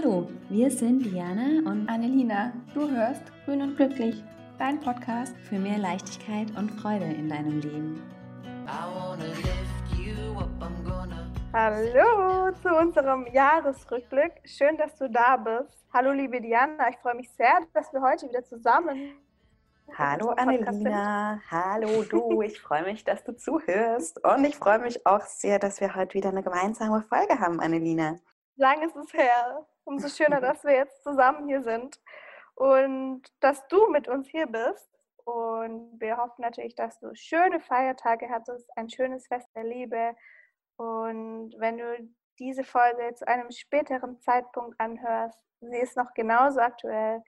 Hallo, 0.00 0.28
wir 0.48 0.70
sind 0.70 1.04
Diana 1.04 1.68
und 1.68 1.88
Annelina. 1.88 2.52
Du 2.72 2.88
hörst 2.88 3.20
Grün 3.44 3.62
und 3.62 3.76
Glücklich, 3.76 4.22
dein 4.56 4.78
Podcast 4.78 5.36
für 5.38 5.58
mehr 5.58 5.78
Leichtigkeit 5.78 6.46
und 6.56 6.70
Freude 6.80 7.06
in 7.06 7.28
deinem 7.28 7.58
Leben. 7.58 8.00
Hallo 11.52 12.52
zu 12.62 12.68
unserem 12.68 13.26
Jahresrückblick. 13.32 14.34
Schön, 14.44 14.76
dass 14.76 14.94
du 14.98 15.10
da 15.10 15.36
bist. 15.36 15.84
Hallo, 15.92 16.12
liebe 16.12 16.40
Diana. 16.40 16.90
Ich 16.90 16.98
freue 16.98 17.16
mich 17.16 17.32
sehr, 17.32 17.58
dass 17.74 17.92
wir 17.92 18.00
heute 18.00 18.28
wieder 18.28 18.44
zusammen. 18.44 19.14
Hallo 19.96 20.28
Annelina, 20.28 21.40
hallo 21.50 22.04
du. 22.04 22.42
Ich 22.42 22.60
freue 22.60 22.84
mich, 22.84 23.02
dass 23.02 23.24
du 23.24 23.36
zuhörst 23.36 24.24
und 24.24 24.44
ich 24.44 24.54
freue 24.54 24.78
mich 24.78 25.04
auch 25.04 25.22
sehr, 25.22 25.58
dass 25.58 25.80
wir 25.80 25.96
heute 25.96 26.14
wieder 26.14 26.28
eine 26.28 26.44
gemeinsame 26.44 27.02
Folge 27.02 27.40
haben, 27.40 27.58
Annelina. 27.58 28.14
Lang 28.60 28.82
ist 28.82 28.96
es 28.96 29.12
her. 29.12 29.66
Umso 29.88 30.08
schöner, 30.08 30.42
dass 30.42 30.64
wir 30.64 30.74
jetzt 30.74 31.02
zusammen 31.02 31.48
hier 31.48 31.62
sind 31.62 31.98
und 32.54 33.22
dass 33.40 33.66
du 33.68 33.88
mit 33.88 34.06
uns 34.06 34.28
hier 34.28 34.46
bist. 34.46 34.90
Und 35.24 35.98
wir 35.98 36.18
hoffen 36.18 36.42
natürlich, 36.42 36.74
dass 36.74 37.00
du 37.00 37.14
schöne 37.14 37.58
Feiertage 37.58 38.28
hattest, 38.28 38.68
ein 38.76 38.90
schönes 38.90 39.26
Fest 39.28 39.48
der 39.56 39.64
Liebe. 39.64 40.14
Und 40.76 41.54
wenn 41.56 41.78
du 41.78 42.06
diese 42.38 42.64
Folge 42.64 43.14
zu 43.14 43.26
einem 43.26 43.50
späteren 43.50 44.20
Zeitpunkt 44.20 44.78
anhörst, 44.78 45.38
sie 45.62 45.78
ist 45.78 45.96
noch 45.96 46.12
genauso 46.12 46.60
aktuell. 46.60 47.22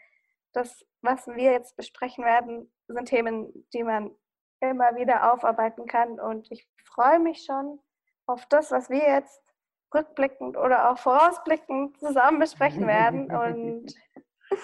Das, 0.53 0.85
was 1.01 1.27
wir 1.29 1.53
jetzt 1.53 1.79
besprechen 1.79 2.27
werden, 2.27 2.71
sind 2.89 3.07
Themen, 3.07 3.67
die 3.73 3.85
man 3.85 4.15
immer 4.61 4.97
wieder 4.97 5.33
aufarbeiten 5.33 5.87
kann. 5.87 6.21
Und 6.21 6.53
ich 6.53 6.69
freue 6.85 7.21
mich 7.21 7.43
schon 7.43 7.81
auf 8.27 8.45
das, 8.51 8.71
was 8.71 8.91
wir 8.91 9.03
jetzt 9.03 9.50
rückblickend 9.95 10.57
oder 10.57 10.91
auch 10.91 10.99
vorausblickend 10.99 11.99
zusammen 11.99 12.39
besprechen 12.39 12.87
werden 12.87 13.31
und 13.31 13.95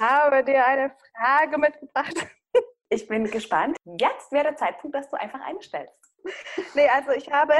habe 0.00 0.44
dir 0.44 0.64
eine 0.64 0.94
Frage 1.16 1.58
mitgebracht. 1.58 2.14
Ich 2.88 3.08
bin 3.08 3.24
gespannt. 3.24 3.76
Jetzt 3.98 4.30
wäre 4.30 4.44
der 4.44 4.56
Zeitpunkt, 4.56 4.94
dass 4.94 5.08
du 5.10 5.16
einfach 5.16 5.40
eine 5.40 5.60
stellst. 5.60 6.00
Nee, 6.74 6.88
also 6.88 7.10
ich 7.10 7.32
habe 7.32 7.52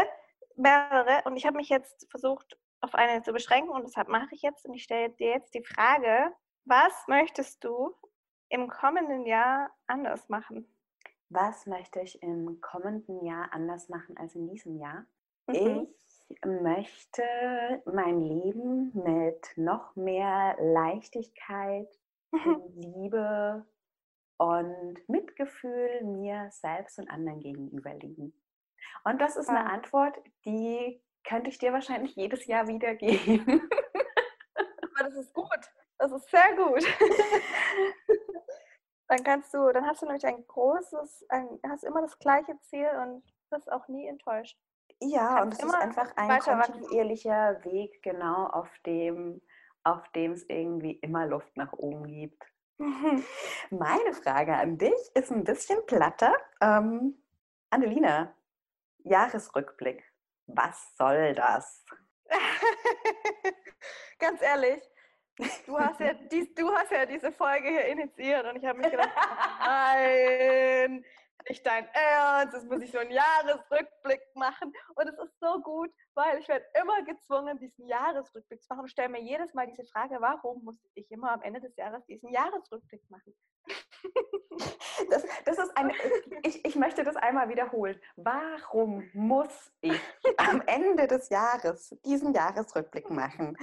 mehrere 0.55 1.23
und 1.25 1.37
ich 1.37 1.45
habe 1.45 1.57
mich 1.57 1.69
jetzt 1.69 2.09
versucht, 2.11 2.57
auf 2.81 2.95
eine 2.95 3.23
zu 3.23 3.33
beschränken 3.33 3.71
und 3.71 3.83
deshalb 3.83 4.07
mache 4.07 4.29
ich 4.31 4.43
jetzt 4.43 4.65
und 4.67 4.75
ich 4.75 4.85
stelle 4.85 5.11
dir 5.11 5.31
jetzt 5.31 5.53
die 5.53 5.65
Frage, 5.65 6.33
was 6.65 6.93
möchtest 7.09 7.65
du 7.65 7.93
im 8.49 8.69
kommenden 8.69 9.27
Jahr 9.27 9.71
anders 9.89 10.29
machen? 10.29 10.73
Was 11.29 11.67
möchte 11.67 12.01
ich 12.01 12.23
im 12.23 12.61
kommenden 12.61 13.25
Jahr 13.25 13.53
anders 13.53 13.89
machen 13.89 14.17
als 14.17 14.37
in 14.37 14.47
diesem 14.47 14.77
Jahr? 14.77 15.07
Mhm. 15.49 15.55
Ich 15.55 16.06
möchte 16.45 17.23
mein 17.85 18.21
Leben 18.21 18.93
mit 18.95 19.53
noch 19.57 19.95
mehr 19.97 20.57
Leichtigkeit, 20.59 21.89
Liebe 22.75 23.65
und 24.39 25.09
Mitgefühl 25.09 26.03
mir 26.05 26.49
selbst 26.51 26.99
und 26.99 27.11
anderen 27.11 27.41
gegenüber 27.41 27.95
leben. 27.95 28.35
Und 29.05 29.21
das 29.21 29.37
ist 29.37 29.49
eine. 29.49 29.71
Antwort, 29.71 30.17
die 30.45 31.01
könnte 31.25 31.51
ich 31.51 31.59
dir 31.59 31.73
wahrscheinlich 31.73 32.15
jedes 32.17 32.47
Jahr 32.47 32.69
wieder 32.69 32.95
geben. 32.95 33.69
Aber 34.55 35.09
das 35.09 35.15
ist 35.15 35.33
gut. 35.33 35.71
Das 35.99 36.13
ist 36.13 36.29
sehr 36.29 36.55
gut. 36.57 36.85
dann 39.09 39.25
kannst 39.25 39.55
du, 39.55 39.73
dann 39.73 39.87
hast 39.87 40.03
du 40.03 40.07
nämlich 40.07 40.27
ein 40.27 40.47
großes, 40.47 41.27
ein, 41.29 41.59
hast 41.67 41.85
immer 41.85 42.03
das 42.03 42.19
gleiche 42.19 42.59
Ziel 42.61 42.89
und 43.03 43.23
bist 43.51 43.71
auch 43.73 43.89
nie 43.89 44.07
enttäuscht. 44.07 44.59
Ja, 45.01 45.43
und 45.43 45.53
es 45.53 45.63
ist 45.63 45.75
einfach 45.75 46.17
ein 46.17 46.41
kontinuierlicher 46.41 47.63
Weg, 47.65 48.03
genau, 48.03 48.47
auf 48.47 48.69
dem, 48.87 49.43
auf 49.85 50.09
dem 50.13 50.33
es 50.33 50.45
irgendwie 50.49 50.93
immer 50.93 51.27
Luft 51.27 51.57
nach 51.57 51.73
oben 51.75 52.07
gibt. 52.07 52.43
Meine 53.71 54.13
Frage 54.15 54.55
an 54.55 54.79
dich 54.79 55.11
ist 55.15 55.31
ein 55.31 55.45
bisschen 55.45 55.85
platter. 55.87 56.35
Ähm, 56.61 57.23
Annelina, 57.71 58.35
Jahresrückblick. 59.05 60.03
Was 60.47 60.97
soll 60.97 61.35
das? 61.35 61.85
Ganz 64.19 64.41
ehrlich, 64.41 64.83
du 65.67 65.79
hast, 65.79 66.01
ja 66.01 66.15
dies, 66.15 66.55
du 66.55 66.71
hast 66.73 66.91
ja 66.91 67.05
diese 67.07 67.33
Folge 67.33 67.69
hier 67.69 67.85
initiiert 67.87 68.47
und 68.47 68.57
ich 68.57 68.65
habe 68.65 68.79
mich 68.79 68.91
gedacht, 68.91 69.11
nein, 69.61 71.05
nicht 71.49 71.67
dein 71.67 71.89
Ernst, 71.93 72.55
jetzt 72.55 72.71
muss 72.71 72.83
ich 72.83 72.91
so 72.91 72.99
einen 72.99 73.11
Jahresrückblick 73.11 74.21
machen. 74.35 74.73
Und 74.95 75.09
es 75.09 75.19
ist 75.19 75.39
so 75.41 75.61
gut, 75.61 75.91
weil 76.15 76.39
ich 76.39 76.49
werde 76.49 76.67
immer 76.81 77.03
gezwungen, 77.03 77.59
diesen 77.59 77.87
Jahresrückblick 77.87 78.63
zu 78.63 78.69
machen 78.71 78.83
und 78.83 78.89
stelle 78.89 79.09
mir 79.09 79.21
jedes 79.21 79.55
Mal 79.55 79.67
diese 79.67 79.85
Frage, 79.85 80.17
warum 80.21 80.65
muss 80.65 80.79
ich 80.95 81.11
immer 81.11 81.33
am 81.33 81.43
Ende 81.43 81.61
des 81.61 81.77
Jahres 81.77 82.05
diesen 82.07 82.31
Jahresrückblick 82.31 83.03
machen? 83.11 83.35
Das, 85.11 85.25
das 85.45 85.59
ist 85.59 85.77
eine, 85.77 85.93
ich, 86.43 86.65
ich 86.65 86.75
möchte 86.75 87.05
das 87.05 87.17
einmal 87.17 87.51
wiederholen. 87.51 88.01
Warum 88.17 89.09
muss 89.13 89.71
ich 89.83 90.01
am 90.39 90.63
Ende 90.67 91.07
des 91.07 91.29
Jahres 91.29 91.95
diesen 92.03 92.33
Jahresrückblick 92.33 93.11
machen? 93.11 93.59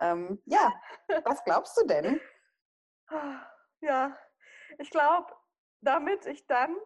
Ähm, 0.00 0.42
ja, 0.44 0.72
was 1.24 1.42
glaubst 1.44 1.78
du 1.78 1.86
denn? 1.86 2.20
Ja, 3.80 4.16
ich 4.78 4.90
glaube, 4.90 5.32
damit 5.80 6.26
ich 6.26 6.46
dann 6.46 6.76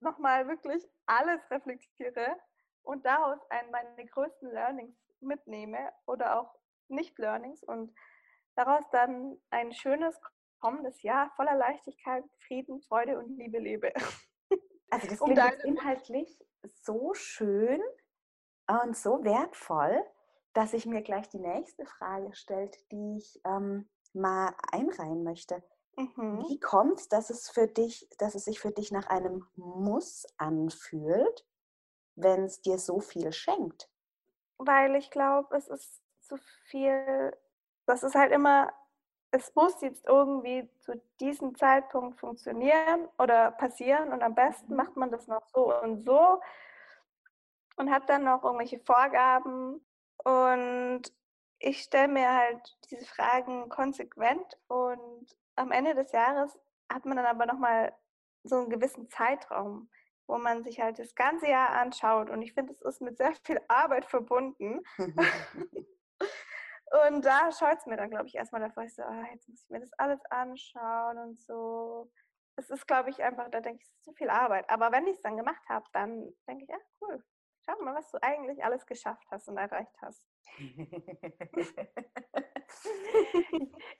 nochmal 0.00 0.48
wirklich 0.48 0.86
alles 1.06 1.40
reflektiere 1.50 2.36
und 2.82 3.04
daraus 3.04 3.38
ein, 3.50 3.70
meine 3.70 4.06
größten 4.06 4.50
Learnings 4.50 4.96
mitnehme 5.20 5.92
oder 6.06 6.40
auch 6.40 6.54
Nicht-Learnings 6.88 7.62
und 7.62 7.94
daraus 8.54 8.84
dann 8.90 9.40
ein 9.50 9.72
schönes 9.72 10.18
kommendes 10.60 11.02
Jahr 11.02 11.30
voller 11.36 11.54
Leichtigkeit, 11.54 12.24
Frieden, 12.46 12.80
Freude 12.82 13.18
und 13.18 13.36
Liebe 13.36 13.58
lebe. 13.58 13.92
Also 14.90 15.06
das 15.08 15.20
klingt 15.20 15.64
um 15.64 15.70
inhaltlich 15.70 16.38
so 16.82 17.14
schön 17.14 17.80
und 18.66 18.94
so 18.94 19.24
wertvoll, 19.24 20.04
dass 20.52 20.74
ich 20.74 20.84
mir 20.84 21.00
gleich 21.00 21.30
die 21.30 21.38
nächste 21.38 21.86
Frage 21.86 22.34
stellt, 22.34 22.76
die 22.92 23.16
ich 23.16 23.40
ähm, 23.46 23.88
mal 24.12 24.54
einreihen 24.70 25.24
möchte. 25.24 25.62
Mhm. 25.96 26.44
Wie 26.48 26.58
kommt 26.58 27.00
es, 27.00 27.08
dass 27.08 27.30
es 27.30 27.50
für 27.50 27.66
dich, 27.66 28.08
dass 28.18 28.34
es 28.34 28.44
sich 28.44 28.60
für 28.60 28.70
dich 28.70 28.92
nach 28.92 29.06
einem 29.08 29.46
Muss 29.56 30.26
anfühlt, 30.38 31.44
wenn 32.14 32.44
es 32.44 32.60
dir 32.62 32.78
so 32.78 33.00
viel 33.00 33.32
schenkt? 33.32 33.88
Weil 34.58 34.96
ich 34.96 35.10
glaube, 35.10 35.56
es 35.56 35.68
ist 35.68 36.02
zu 36.20 36.36
viel, 36.66 37.36
das 37.86 38.02
ist 38.02 38.14
halt 38.14 38.32
immer, 38.32 38.72
es 39.32 39.54
muss 39.54 39.80
jetzt 39.80 40.06
irgendwie 40.06 40.68
zu 40.80 41.00
diesem 41.20 41.54
Zeitpunkt 41.56 42.20
funktionieren 42.20 43.08
oder 43.18 43.50
passieren 43.50 44.12
und 44.12 44.22
am 44.22 44.34
besten 44.34 44.72
mhm. 44.72 44.76
macht 44.76 44.96
man 44.96 45.10
das 45.10 45.26
noch 45.26 45.46
so 45.48 45.74
und 45.80 46.04
so 46.04 46.40
und 47.76 47.90
hat 47.90 48.08
dann 48.08 48.24
noch 48.24 48.44
irgendwelche 48.44 48.78
Vorgaben 48.80 49.84
und 50.24 51.02
ich 51.58 51.82
stelle 51.82 52.08
mir 52.08 52.34
halt 52.34 52.76
diese 52.90 53.06
Fragen 53.06 53.68
konsequent 53.68 54.58
und 54.68 55.26
am 55.56 55.70
Ende 55.70 55.94
des 55.94 56.12
Jahres 56.12 56.58
hat 56.90 57.04
man 57.04 57.16
dann 57.16 57.26
aber 57.26 57.46
nochmal 57.46 57.94
so 58.44 58.56
einen 58.56 58.70
gewissen 58.70 59.08
Zeitraum, 59.08 59.90
wo 60.26 60.38
man 60.38 60.62
sich 60.62 60.80
halt 60.80 60.98
das 60.98 61.14
ganze 61.14 61.48
Jahr 61.48 61.70
anschaut. 61.70 62.30
Und 62.30 62.42
ich 62.42 62.54
finde, 62.54 62.72
es 62.72 62.82
ist 62.82 63.00
mit 63.00 63.16
sehr 63.16 63.34
viel 63.44 63.60
Arbeit 63.68 64.04
verbunden. 64.04 64.82
und 64.98 65.14
da 67.24 67.50
schaut 67.52 67.78
es 67.78 67.86
mir 67.86 67.96
dann, 67.96 68.10
glaube 68.10 68.26
ich, 68.26 68.34
erstmal 68.34 68.60
davor, 68.60 68.84
ich 68.84 68.94
so, 68.94 69.02
oh, 69.02 69.24
jetzt 69.32 69.48
muss 69.48 69.62
ich 69.62 69.70
mir 69.70 69.80
das 69.80 69.92
alles 69.94 70.20
anschauen 70.30 71.18
und 71.18 71.40
so. 71.40 72.10
Es 72.56 72.68
ist, 72.68 72.86
glaube 72.86 73.10
ich, 73.10 73.22
einfach, 73.22 73.48
da 73.50 73.60
denke 73.60 73.80
ich, 73.80 73.88
es 73.88 73.94
ist 73.94 74.04
zu 74.04 74.12
viel 74.12 74.28
Arbeit. 74.28 74.68
Aber 74.68 74.92
wenn 74.92 75.06
ich 75.06 75.16
es 75.16 75.22
dann 75.22 75.36
gemacht 75.36 75.62
habe, 75.68 75.86
dann 75.92 76.34
denke 76.46 76.64
ich, 76.64 76.68
ja, 76.68 76.76
cool. 77.00 77.24
Schau 77.64 77.80
mal, 77.80 77.94
was 77.94 78.10
du 78.10 78.20
eigentlich 78.20 78.64
alles 78.64 78.84
geschafft 78.86 79.24
hast 79.30 79.48
und 79.48 79.56
erreicht 79.56 79.96
hast. 80.02 80.26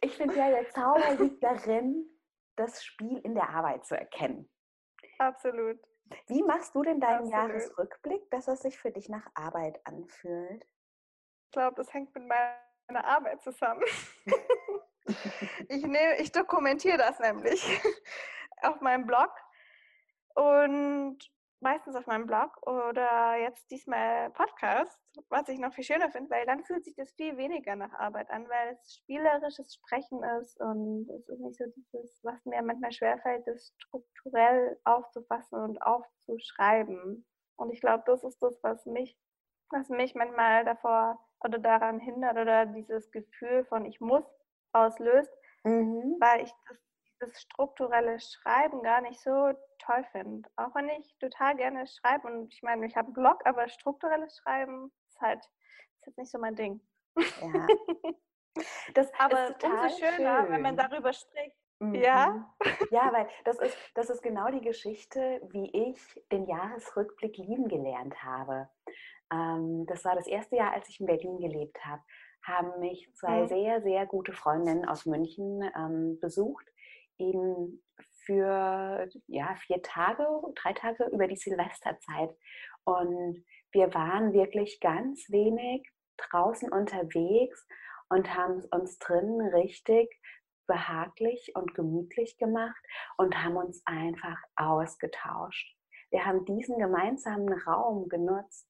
ich 0.00 0.16
finde 0.16 0.36
ja, 0.36 0.50
der 0.50 0.68
Zauber 0.70 1.14
liegt 1.18 1.42
darin, 1.42 2.08
das 2.56 2.84
Spiel 2.84 3.18
in 3.18 3.34
der 3.34 3.48
Arbeit 3.50 3.86
zu 3.86 3.96
erkennen. 3.96 4.48
Absolut. 5.18 5.80
Wie 6.26 6.42
machst 6.42 6.74
du 6.74 6.82
denn 6.82 7.00
deinen 7.00 7.32
Absolut. 7.32 7.32
Jahresrückblick, 7.32 8.30
dass 8.30 8.48
es 8.48 8.60
sich 8.60 8.78
für 8.78 8.90
dich 8.90 9.08
nach 9.08 9.26
Arbeit 9.34 9.80
anfühlt? 9.84 10.66
Ich 11.46 11.52
glaube, 11.52 11.76
das 11.76 11.92
hängt 11.92 12.14
mit 12.14 12.26
meiner 12.26 13.04
Arbeit 13.04 13.42
zusammen. 13.42 13.82
ich, 15.68 15.86
nehm, 15.86 16.16
ich 16.18 16.32
dokumentiere 16.32 16.98
das 16.98 17.18
nämlich 17.18 17.62
auf 18.62 18.80
meinem 18.80 19.06
Blog. 19.06 19.30
Und 20.34 21.18
meistens 21.62 21.96
auf 21.96 22.06
meinem 22.06 22.26
Blog 22.26 22.50
oder 22.66 23.36
jetzt 23.36 23.70
diesmal 23.70 24.30
Podcast, 24.30 24.98
was 25.28 25.48
ich 25.48 25.58
noch 25.58 25.72
viel 25.72 25.84
schöner 25.84 26.10
finde, 26.10 26.30
weil 26.30 26.44
dann 26.46 26.64
fühlt 26.64 26.84
sich 26.84 26.94
das 26.96 27.12
viel 27.12 27.36
weniger 27.36 27.76
nach 27.76 27.92
Arbeit 27.94 28.30
an, 28.30 28.48
weil 28.48 28.74
es 28.74 28.96
spielerisches 28.96 29.74
Sprechen 29.74 30.22
ist 30.40 30.60
und 30.60 31.08
es 31.10 31.28
ist 31.28 31.40
nicht 31.40 31.58
so 31.58 31.64
dieses, 31.76 32.20
was 32.22 32.44
mir 32.44 32.62
manchmal 32.62 32.92
schwerfällt, 32.92 33.46
das 33.46 33.72
strukturell 33.78 34.78
aufzufassen 34.84 35.58
und 35.58 35.82
aufzuschreiben. 35.82 37.24
Und 37.56 37.70
ich 37.70 37.80
glaube, 37.80 38.02
das 38.06 38.24
ist 38.24 38.42
das, 38.42 38.58
was 38.62 38.84
mich, 38.86 39.16
was 39.70 39.88
mich 39.88 40.14
manchmal 40.14 40.64
davor 40.64 41.18
oder 41.44 41.58
daran 41.58 42.00
hindert 42.00 42.36
oder 42.36 42.66
dieses 42.66 43.10
Gefühl 43.10 43.64
von 43.66 43.84
ich 43.84 44.00
muss 44.00 44.24
auslöst, 44.72 45.32
mhm. 45.64 46.16
weil 46.20 46.44
ich 46.44 46.52
das, 46.68 46.78
das, 47.22 47.42
strukturelle 47.42 48.18
Schreiben 48.20 48.82
gar 48.82 49.00
nicht 49.00 49.20
so 49.20 49.52
toll 49.78 50.04
finde. 50.12 50.48
Auch 50.56 50.74
wenn 50.74 50.88
ich 50.88 51.16
total 51.18 51.56
gerne 51.56 51.86
schreibe 51.86 52.28
und 52.28 52.52
ich 52.52 52.62
meine, 52.62 52.86
ich 52.86 52.96
habe 52.96 53.06
einen 53.06 53.14
Blog, 53.14 53.40
aber 53.44 53.68
strukturelles 53.68 54.36
Schreiben 54.38 54.92
ist 55.08 55.20
halt 55.20 55.40
ist 55.40 56.06
jetzt 56.06 56.18
nicht 56.18 56.30
so 56.30 56.38
mein 56.38 56.56
Ding. 56.56 56.80
Ja. 57.16 57.66
Das 58.92 59.10
aber 59.18 59.48
ist 59.48 59.64
umso 59.64 59.88
schöner, 59.96 60.42
schön. 60.42 60.52
wenn 60.52 60.60
man 60.60 60.76
darüber 60.76 61.14
spricht. 61.14 61.56
Mhm. 61.78 61.94
Ja? 61.94 62.54
Ja, 62.90 63.10
weil 63.10 63.26
das 63.44 63.58
ist, 63.58 63.78
das 63.94 64.10
ist 64.10 64.22
genau 64.22 64.50
die 64.50 64.60
Geschichte, 64.60 65.40
wie 65.50 65.70
ich 65.88 66.22
den 66.30 66.46
Jahresrückblick 66.46 67.38
lieben 67.38 67.68
gelernt 67.68 68.22
habe. 68.22 68.68
Ähm, 69.32 69.86
das 69.86 70.04
war 70.04 70.16
das 70.16 70.26
erste 70.26 70.56
Jahr, 70.56 70.74
als 70.74 70.86
ich 70.90 71.00
in 71.00 71.06
Berlin 71.06 71.38
gelebt 71.38 71.82
habe 71.82 72.02
haben 72.42 72.80
mich 72.80 73.08
zwei 73.14 73.42
mhm. 73.42 73.46
sehr, 73.48 73.82
sehr 73.82 74.06
gute 74.06 74.32
Freundinnen 74.32 74.84
aus 74.84 75.06
München 75.06 75.62
ähm, 75.76 76.18
besucht, 76.20 76.66
eben 77.22 77.82
für 78.24 79.08
ja, 79.26 79.54
vier 79.66 79.82
Tage, 79.82 80.26
drei 80.54 80.72
Tage 80.72 81.04
über 81.12 81.26
die 81.26 81.36
Silvesterzeit. 81.36 82.30
Und 82.84 83.44
wir 83.72 83.94
waren 83.94 84.32
wirklich 84.32 84.80
ganz 84.80 85.30
wenig 85.30 85.88
draußen 86.16 86.70
unterwegs 86.72 87.66
und 88.08 88.34
haben 88.34 88.62
uns 88.70 88.98
drinnen 88.98 89.40
richtig 89.54 90.08
behaglich 90.66 91.52
und 91.54 91.74
gemütlich 91.74 92.38
gemacht 92.38 92.82
und 93.16 93.42
haben 93.42 93.56
uns 93.56 93.82
einfach 93.84 94.38
ausgetauscht. 94.56 95.76
Wir 96.10 96.24
haben 96.24 96.44
diesen 96.44 96.78
gemeinsamen 96.78 97.52
Raum 97.52 98.08
genutzt, 98.08 98.68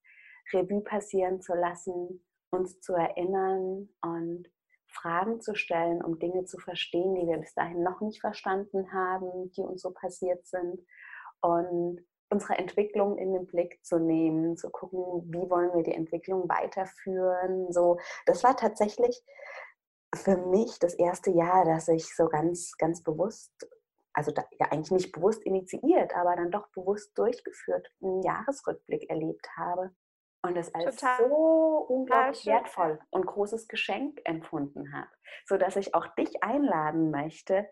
Revue 0.53 0.83
passieren 0.83 1.41
zu 1.41 1.55
lassen, 1.55 2.25
uns 2.51 2.81
zu 2.81 2.95
erinnern 2.95 3.89
und 4.03 4.49
Fragen 4.93 5.41
zu 5.41 5.55
stellen, 5.55 6.03
um 6.03 6.19
Dinge 6.19 6.45
zu 6.45 6.59
verstehen, 6.59 7.15
die 7.15 7.27
wir 7.27 7.39
bis 7.39 7.55
dahin 7.55 7.83
noch 7.83 8.01
nicht 8.01 8.21
verstanden 8.21 8.93
haben, 8.93 9.51
die 9.53 9.63
uns 9.63 9.83
so 9.83 9.91
passiert 9.91 10.47
sind. 10.47 10.85
Und 11.41 12.05
unsere 12.31 12.59
Entwicklung 12.59 13.19
in 13.19 13.33
den 13.33 13.47
Blick 13.47 13.85
zu 13.85 13.99
nehmen, 13.99 14.57
zu 14.57 14.71
gucken, 14.71 15.31
wie 15.33 15.51
wollen 15.51 15.75
wir 15.75 15.83
die 15.83 15.95
Entwicklung 15.95 16.49
weiterführen. 16.49 17.71
So, 17.73 17.99
das 18.27 18.43
war 18.43 18.57
tatsächlich 18.57 19.23
für 20.15 20.37
mich 20.37 20.79
das 20.79 20.95
erste 20.95 21.31
Jahr, 21.31 21.65
dass 21.65 21.89
ich 21.89 22.15
so 22.15 22.29
ganz, 22.29 22.77
ganz 22.79 23.03
bewusst, 23.03 23.53
also 24.15 24.31
da, 24.31 24.45
ja 24.59 24.67
eigentlich 24.71 24.91
nicht 24.91 25.13
bewusst 25.13 25.43
initiiert, 25.45 26.15
aber 26.17 26.37
dann 26.37 26.51
doch 26.51 26.69
bewusst 26.69 27.17
durchgeführt, 27.17 27.89
einen 28.03 28.23
Jahresrückblick 28.23 29.09
erlebt 29.11 29.47
habe 29.57 29.91
und 30.43 30.57
es 30.57 30.75
als 30.75 30.97
Total. 30.97 31.19
so 31.19 31.87
unglaublich 31.89 32.47
wertvoll 32.47 32.99
und 33.11 33.27
großes 33.27 33.69
Geschenk 33.69 34.21
empfunden 34.25 34.93
habe, 34.93 35.11
sodass 35.47 35.77
ich 35.77 35.95
auch 35.95 36.07
dich 36.15 36.43
einladen 36.43 37.11
möchte, 37.11 37.69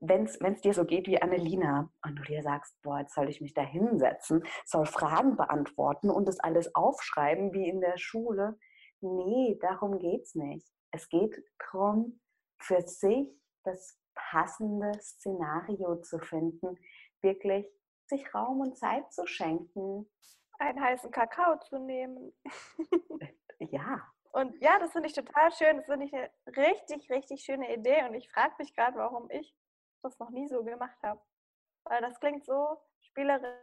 wenn 0.00 0.24
es 0.24 0.60
dir 0.60 0.74
so 0.74 0.84
geht 0.84 1.06
wie 1.06 1.22
Annelina 1.22 1.90
und 2.04 2.16
du 2.16 2.22
dir 2.22 2.42
sagst, 2.42 2.80
boah, 2.82 3.00
jetzt 3.00 3.14
soll 3.14 3.28
ich 3.28 3.40
mich 3.40 3.54
da 3.54 3.62
hinsetzen, 3.62 4.44
soll 4.66 4.86
Fragen 4.86 5.36
beantworten 5.36 6.10
und 6.10 6.28
das 6.28 6.38
alles 6.40 6.74
aufschreiben 6.74 7.52
wie 7.52 7.68
in 7.68 7.80
der 7.80 7.96
Schule. 7.96 8.58
Nee, 9.00 9.58
darum 9.60 9.98
geht 9.98 10.22
es 10.22 10.34
nicht. 10.34 10.68
Es 10.90 11.08
geht 11.08 11.42
darum, 11.58 12.20
für 12.60 12.82
sich 12.82 13.28
das 13.64 13.98
passende 14.14 14.92
Szenario 15.00 15.96
zu 15.96 16.18
finden, 16.18 16.78
wirklich 17.22 17.66
sich 18.06 18.34
Raum 18.34 18.60
und 18.60 18.76
Zeit 18.76 19.10
zu 19.12 19.26
schenken, 19.26 20.10
einen 20.60 20.80
heißen 20.80 21.10
Kakao 21.10 21.58
zu 21.58 21.78
nehmen. 21.78 22.32
ja. 23.58 24.00
Und 24.32 24.60
ja, 24.60 24.78
das 24.78 24.92
finde 24.92 25.08
ich 25.08 25.14
total 25.14 25.50
schön. 25.52 25.76
Das 25.76 25.86
finde 25.86 26.06
ich 26.06 26.14
eine 26.14 26.30
richtig, 26.46 27.10
richtig 27.10 27.42
schöne 27.42 27.74
Idee. 27.74 28.04
Und 28.04 28.14
ich 28.14 28.30
frage 28.30 28.54
mich 28.58 28.74
gerade, 28.74 28.96
warum 28.96 29.28
ich 29.30 29.54
das 30.02 30.18
noch 30.18 30.30
nie 30.30 30.48
so 30.48 30.62
gemacht 30.62 30.98
habe. 31.02 31.20
Weil 31.84 32.00
das 32.02 32.20
klingt 32.20 32.44
so 32.44 32.78
spielerisch 33.00 33.56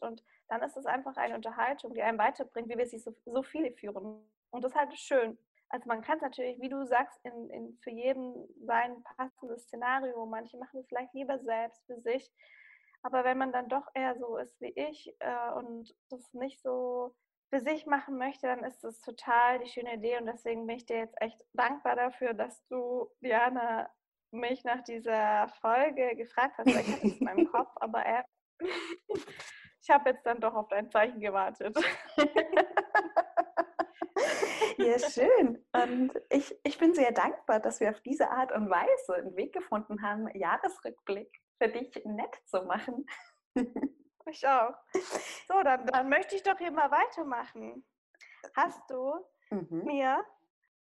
und 0.00 0.24
dann 0.48 0.62
ist 0.62 0.76
es 0.76 0.86
einfach 0.86 1.16
eine 1.16 1.36
Unterhaltung, 1.36 1.94
die 1.94 2.02
einem 2.02 2.18
weiterbringt, 2.18 2.68
wie 2.68 2.76
wir 2.76 2.86
sie 2.86 2.98
so, 2.98 3.14
so 3.24 3.42
viele 3.42 3.70
führen. 3.72 4.28
Und 4.50 4.64
das 4.64 4.72
ist 4.72 4.78
halt 4.78 4.98
schön. 4.98 5.38
Also 5.68 5.86
man 5.86 6.02
kann 6.02 6.16
es 6.16 6.22
natürlich, 6.22 6.60
wie 6.60 6.68
du 6.68 6.84
sagst, 6.84 7.18
in, 7.22 7.48
in 7.50 7.78
für 7.78 7.90
jeden 7.90 8.48
sein 8.66 9.02
passendes 9.04 9.62
Szenario. 9.62 10.26
Manche 10.26 10.58
machen 10.58 10.80
es 10.80 10.88
vielleicht 10.88 11.14
lieber 11.14 11.38
selbst 11.38 11.86
für 11.86 12.00
sich. 12.00 12.28
Aber 13.02 13.24
wenn 13.24 13.38
man 13.38 13.52
dann 13.52 13.68
doch 13.68 13.86
eher 13.94 14.16
so 14.16 14.36
ist 14.36 14.60
wie 14.60 14.72
ich 14.76 15.14
äh, 15.20 15.52
und 15.56 15.94
das 16.10 16.32
nicht 16.34 16.60
so 16.62 17.14
für 17.50 17.60
sich 17.60 17.86
machen 17.86 18.16
möchte, 18.16 18.46
dann 18.46 18.62
ist 18.64 18.84
das 18.84 19.00
total 19.00 19.58
die 19.58 19.68
schöne 19.68 19.94
Idee. 19.94 20.18
Und 20.18 20.26
deswegen 20.26 20.66
bin 20.66 20.76
ich 20.76 20.86
dir 20.86 20.98
jetzt 20.98 21.20
echt 21.20 21.40
dankbar 21.52 21.96
dafür, 21.96 22.34
dass 22.34 22.64
du, 22.68 23.10
Diana, 23.20 23.90
mich 24.32 24.62
nach 24.64 24.82
dieser 24.84 25.48
Folge 25.60 26.14
gefragt 26.14 26.56
hast. 26.58 26.68
Ich 26.68 26.76
hatte 26.76 27.06
es 27.06 27.18
in 27.18 27.24
meinem 27.24 27.50
Kopf, 27.50 27.70
aber 27.76 28.04
äh, 28.06 28.22
ich 29.82 29.90
habe 29.90 30.10
jetzt 30.10 30.24
dann 30.24 30.40
doch 30.40 30.54
auf 30.54 30.68
dein 30.68 30.90
Zeichen 30.90 31.20
gewartet. 31.20 31.76
Ja, 34.76 34.98
schön. 34.98 35.62
Und 35.72 36.12
ich, 36.30 36.58
ich 36.64 36.78
bin 36.78 36.94
sehr 36.94 37.12
dankbar, 37.12 37.60
dass 37.60 37.80
wir 37.80 37.90
auf 37.90 38.00
diese 38.00 38.30
Art 38.30 38.50
und 38.52 38.70
Weise 38.70 39.14
einen 39.14 39.36
Weg 39.36 39.52
gefunden 39.52 40.02
haben, 40.02 40.28
Jahresrückblick 40.34 41.30
für 41.60 41.68
dich 41.68 42.04
nett 42.04 42.40
zu 42.46 42.62
machen. 42.62 43.06
Ich 44.26 44.46
auch. 44.46 44.74
So, 45.48 45.62
dann, 45.64 45.86
dann 45.86 46.08
möchte 46.08 46.36
ich 46.36 46.42
doch 46.42 46.56
hier 46.58 46.70
mal 46.70 46.90
weitermachen. 46.90 47.84
Hast 48.54 48.80
du 48.88 49.14
mhm. 49.50 49.84
mir, 49.84 50.24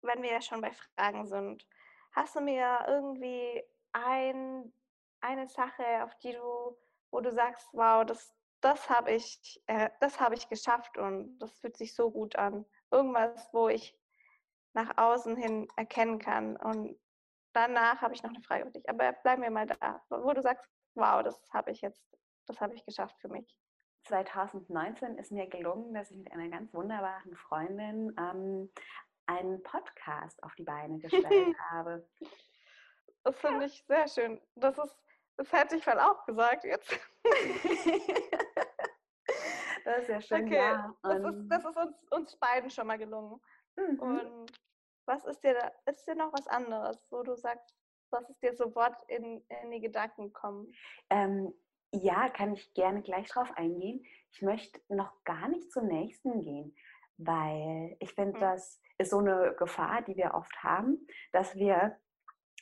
wenn 0.02 0.22
wir 0.22 0.32
ja 0.32 0.42
schon 0.42 0.62
bei 0.62 0.72
Fragen 0.72 1.26
sind, 1.26 1.68
hast 2.14 2.36
du 2.36 2.42
mir 2.42 2.86
irgendwie 2.88 3.64
ein, 3.92 4.72
eine 5.20 5.48
Sache, 5.48 6.04
auf 6.04 6.16
die 6.20 6.32
du, 6.34 6.78
wo 7.12 7.20
du 7.20 7.32
sagst, 7.32 7.68
wow, 7.74 8.06
das, 8.06 8.34
das 8.62 8.90
habe 8.90 9.12
ich, 9.12 9.62
äh, 9.68 9.90
das 10.00 10.20
habe 10.22 10.36
ich 10.36 10.48
geschafft 10.48 10.98
und 10.98 11.38
das 11.40 11.52
fühlt 11.60 11.76
sich 11.76 11.96
so 11.96 12.12
gut 12.12 12.36
an. 12.36 12.66
Irgendwas, 12.92 13.50
wo 13.52 13.68
ich 13.68 13.98
nach 14.74 14.98
außen 14.98 15.36
hin 15.36 15.68
erkennen 15.76 16.20
kann. 16.20 16.56
Und 16.56 16.98
danach 17.54 18.02
habe 18.02 18.14
ich 18.14 18.24
noch 18.24 18.32
eine 18.32 18.42
Frage 18.42 18.66
für 18.66 18.72
dich. 18.72 18.90
Aber 18.90 19.14
bleiben 19.14 19.42
wir 19.42 19.52
mal 19.52 19.66
da, 19.68 20.04
wo 20.10 20.34
du 20.34 20.42
sagst, 20.42 20.68
wow, 20.96 21.24
das 21.24 21.40
habe 21.54 21.72
ich 21.72 21.82
jetzt, 21.82 22.04
das 22.48 22.60
habe 22.60 22.76
ich 22.76 22.86
geschafft 22.86 23.16
für 23.20 23.30
mich. 23.30 23.58
2019 24.08 25.18
ist 25.18 25.32
mir 25.32 25.48
gelungen, 25.48 25.94
dass 25.94 26.12
ich 26.12 26.18
mit 26.18 26.32
einer 26.34 26.50
ganz 26.50 26.74
wunderbaren 26.74 27.36
Freundin 27.38 28.14
ähm, 28.20 28.70
einen 29.28 29.64
Podcast 29.64 30.44
auf 30.44 30.54
die 30.56 30.64
Beine 30.64 31.00
gestellt 31.00 31.58
habe. 31.72 32.06
Das 33.24 33.40
finde 33.40 33.62
ja. 33.62 33.66
ich 33.68 33.86
sehr 33.88 34.08
schön. 34.10 34.42
Das 34.56 34.78
ist, 34.78 34.98
das 35.38 35.52
hätte 35.52 35.78
ich 35.78 35.84
voll 35.84 36.00
auch 36.00 36.26
gesagt 36.26 36.66
jetzt. 36.66 36.90
das 39.86 40.00
ist 40.00 40.10
ja 40.10 40.22
schön, 40.22 40.46
okay. 40.48 40.58
ja. 40.58 40.94
das 41.02 41.24
ist, 41.24 41.48
das 41.48 41.64
ist 41.66 41.78
uns, 41.78 42.04
uns 42.12 42.36
beiden 42.38 42.70
schon 42.70 42.88
mal 42.88 42.98
gelungen. 42.98 43.40
Mhm. 43.78 44.00
Und 44.00 44.52
was 45.06 45.26
ist 45.26 45.44
dir 45.44 45.54
da, 45.54 45.72
ist 45.92 46.08
dir 46.08 46.16
noch 46.16 46.34
was 46.34 46.48
anderes, 46.48 46.98
wo 47.12 47.24
du 47.24 47.36
sagst, 47.36 47.76
was 48.12 48.30
ist 48.30 48.42
dir 48.42 48.54
sofort 48.56 48.96
in, 49.08 49.44
in 49.64 49.72
die 49.72 49.82
Gedanken 49.82 50.28
gekommen? 50.28 50.72
Ähm, 51.10 51.54
ja, 51.92 52.30
kann 52.30 52.54
ich 52.54 52.74
gerne 52.74 53.02
gleich 53.02 53.28
drauf 53.28 53.52
eingehen. 53.56 54.06
Ich 54.32 54.42
möchte 54.42 54.80
noch 54.90 55.24
gar 55.24 55.48
nicht 55.48 55.72
zum 55.72 55.88
nächsten 55.88 56.42
gehen, 56.42 56.76
weil 57.18 57.96
ich 58.00 58.14
finde, 58.14 58.38
mhm. 58.38 58.42
das 58.42 58.82
ist 58.98 59.12
so 59.12 59.20
eine 59.20 59.56
Gefahr, 59.58 60.02
die 60.04 60.16
wir 60.16 60.34
oft 60.34 60.64
haben, 60.64 61.08
dass 61.32 61.56
wir, 61.56 62.00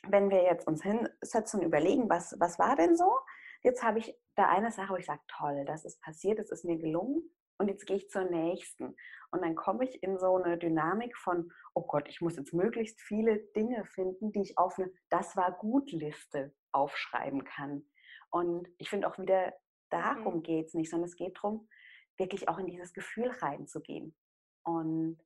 wenn 0.08 0.30
wir 0.30 0.42
jetzt 0.42 0.66
uns 0.66 0.82
hinsetzen 0.82 1.60
und 1.60 1.66
überlegen, 1.66 2.08
was, 2.08 2.34
was 2.40 2.58
war 2.58 2.76
denn 2.76 2.96
so? 2.96 3.18
Jetzt 3.62 3.82
habe 3.82 4.00
ich 4.00 4.18
da 4.34 4.48
eine 4.48 4.72
Sache, 4.72 4.92
wo 4.92 4.96
ich 4.96 5.06
sage, 5.06 5.20
toll, 5.28 5.64
das 5.66 5.84
ist 5.84 6.00
passiert, 6.02 6.38
das 6.38 6.50
ist 6.50 6.64
mir 6.64 6.78
gelungen 6.78 7.30
und 7.58 7.68
jetzt 7.68 7.86
gehe 7.86 7.96
ich 7.96 8.08
zur 8.10 8.24
nächsten. 8.24 8.96
Und 9.30 9.42
dann 9.42 9.54
komme 9.54 9.84
ich 9.84 10.02
in 10.02 10.18
so 10.18 10.36
eine 10.36 10.58
Dynamik 10.58 11.16
von, 11.16 11.52
oh 11.74 11.82
Gott, 11.82 12.08
ich 12.08 12.20
muss 12.20 12.36
jetzt 12.36 12.52
möglichst 12.52 13.00
viele 13.00 13.38
Dinge 13.56 13.84
finden, 13.84 14.32
die 14.32 14.42
ich 14.42 14.58
auf 14.58 14.78
eine 14.78 14.92
Das 15.10 15.36
war 15.36 15.52
gut 15.52 15.90
Liste 15.92 16.54
aufschreiben 16.72 17.44
kann. 17.44 17.86
Und 18.30 18.68
ich 18.78 18.90
finde 18.90 19.08
auch 19.08 19.18
wieder, 19.18 19.54
darum 19.90 20.36
mhm. 20.36 20.42
geht 20.42 20.66
es 20.66 20.74
nicht, 20.74 20.90
sondern 20.90 21.08
es 21.08 21.16
geht 21.16 21.36
darum, 21.36 21.68
wirklich 22.16 22.48
auch 22.48 22.58
in 22.58 22.66
dieses 22.66 22.92
Gefühl 22.92 23.30
reinzugehen. 23.30 24.16
Und 24.64 25.18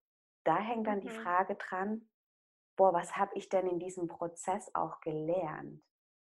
da 0.45 0.59
hängt 0.59 0.87
dann 0.87 0.99
mhm. 0.99 1.03
die 1.03 1.09
Frage 1.11 1.57
dran, 1.57 2.09
boah, 2.77 2.93
was 2.93 3.17
habe 3.17 3.33
ich 3.35 3.49
denn 3.49 3.67
in 3.67 3.79
diesem 3.79 4.09
Prozess 4.09 4.71
auch 4.75 5.01
gelernt? 5.01 5.83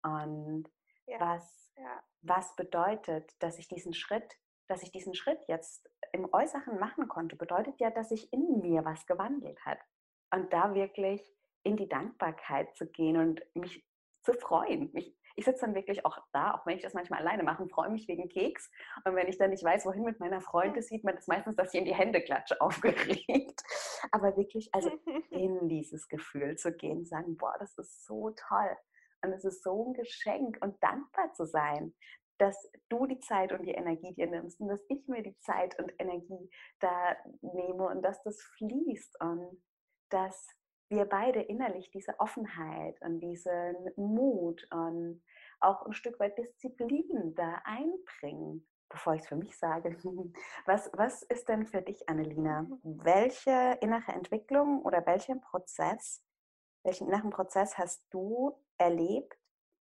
Und 0.03 0.71
ja. 1.07 1.21
was, 1.21 1.73
ja. 1.77 2.03
was 2.23 2.55
bedeutet, 2.57 3.35
dass 3.41 3.59
ich 3.59 3.69
diesen 3.69 3.95
Schritt 3.95 4.37
dass 4.69 4.83
ich 4.83 4.91
diesen 4.91 5.15
Schritt 5.15 5.41
jetzt 5.49 5.89
im 6.13 6.33
Äußeren 6.33 6.79
machen 6.79 7.09
konnte, 7.09 7.37
bedeutet 7.37 7.81
ja, 7.81 7.91
dass 7.91 8.11
sich 8.11 8.33
in 8.33 8.61
mir 8.61 8.85
was 8.85 9.07
gewandelt 9.07 9.65
hat. 9.65 9.79
Und 10.33 10.53
da 10.53 10.75
wirklich 10.75 11.23
in 11.63 11.77
die 11.77 11.89
Dankbarkeit 11.89 12.75
zu 12.77 12.87
gehen 12.87 13.17
und 13.17 13.43
mich 13.55 13.85
zu 14.23 14.33
freuen. 14.35 14.91
Mich, 14.93 15.17
ich 15.37 15.45
sitze 15.45 15.67
dann 15.67 15.75
wirklich 15.75 16.05
auch 16.05 16.19
da, 16.33 16.55
auch 16.55 16.67
wenn 16.67 16.77
ich 16.77 16.83
das 16.83 16.95
manchmal 16.95 17.21
alleine 17.21 17.43
mache, 17.43 17.69
freue 17.69 17.91
mich 17.91 18.09
wegen 18.09 18.29
Keks. 18.29 18.71
Und 19.05 19.15
wenn 19.15 19.29
ich 19.29 19.39
dann 19.39 19.51
nicht 19.51 19.63
weiß, 19.63 19.87
wohin 19.87 20.03
mit 20.03 20.19
meiner 20.19 20.41
Freundin, 20.41 20.83
sieht 20.83 21.05
man 21.05 21.15
das 21.15 21.27
meistens, 21.27 21.57
dass 21.57 21.73
ich 21.73 21.81
in 21.81 21.87
die 21.87 21.95
Hände 21.95 22.21
klatsche, 22.21 22.61
aufgeregt. 22.61 23.63
Aber 24.11 24.37
wirklich, 24.37 24.69
also 24.73 24.91
in 25.31 25.69
dieses 25.69 26.09
Gefühl 26.09 26.57
zu 26.57 26.73
gehen, 26.73 27.05
sagen, 27.05 27.37
boah, 27.37 27.55
das 27.59 27.77
ist 27.79 28.05
so 28.05 28.31
toll. 28.31 28.77
Und 29.23 29.33
es 29.33 29.45
ist 29.45 29.63
so 29.63 29.89
ein 29.89 29.95
Geschenk 29.95 30.59
und 30.61 30.83
dankbar 30.83 31.33
zu 31.33 31.47
sein, 31.47 31.95
dass 32.39 32.71
du 32.89 33.07
die 33.07 33.21
Zeit 33.21 33.53
und 33.53 33.65
die 33.65 33.73
Energie 33.73 34.13
dir 34.15 34.27
nimmst 34.27 34.61
und 34.61 34.69
dass 34.69 34.85
ich 34.89 35.07
mir 35.09 35.23
die 35.23 35.39
Zeit 35.39 35.79
und 35.79 35.93
Energie 35.99 36.51
da 36.81 37.17
nehme 37.41 37.87
und 37.87 38.03
dass 38.03 38.23
das 38.23 38.41
fließt 38.59 39.21
und 39.21 39.63
dass 40.11 40.49
wir 40.89 41.05
beide 41.07 41.43
innerlich 41.43 41.91
diese 41.91 42.19
Offenheit 42.21 43.01
und 43.01 43.21
diesen 43.21 43.75
Mut 43.97 44.67
und 44.71 45.23
auch 45.61 45.85
ein 45.85 45.93
Stück 45.93 46.21
weit 46.21 46.39
Disziplin 46.39 47.35
da 47.35 47.61
einbringen. 47.65 48.67
Bevor 48.89 49.15
ich 49.15 49.23
es 49.23 49.29
für 49.29 49.37
mich 49.37 49.59
sage, 49.59 49.97
was, 50.67 50.91
was 50.93 51.23
ist 51.25 51.49
denn 51.49 51.67
für 51.67 51.83
dich, 51.83 52.09
Annelina? 52.09 52.69
Welche 52.83 53.79
innere 53.81 54.13
Entwicklung 54.13 54.83
oder 54.83 55.05
welchen 55.07 55.41
Prozess, 55.41 56.23
welchen 56.85 57.09
inneren 57.09 57.31
Prozess 57.31 57.77
hast 57.79 58.07
du 58.11 58.53
erlebt, 58.79 59.37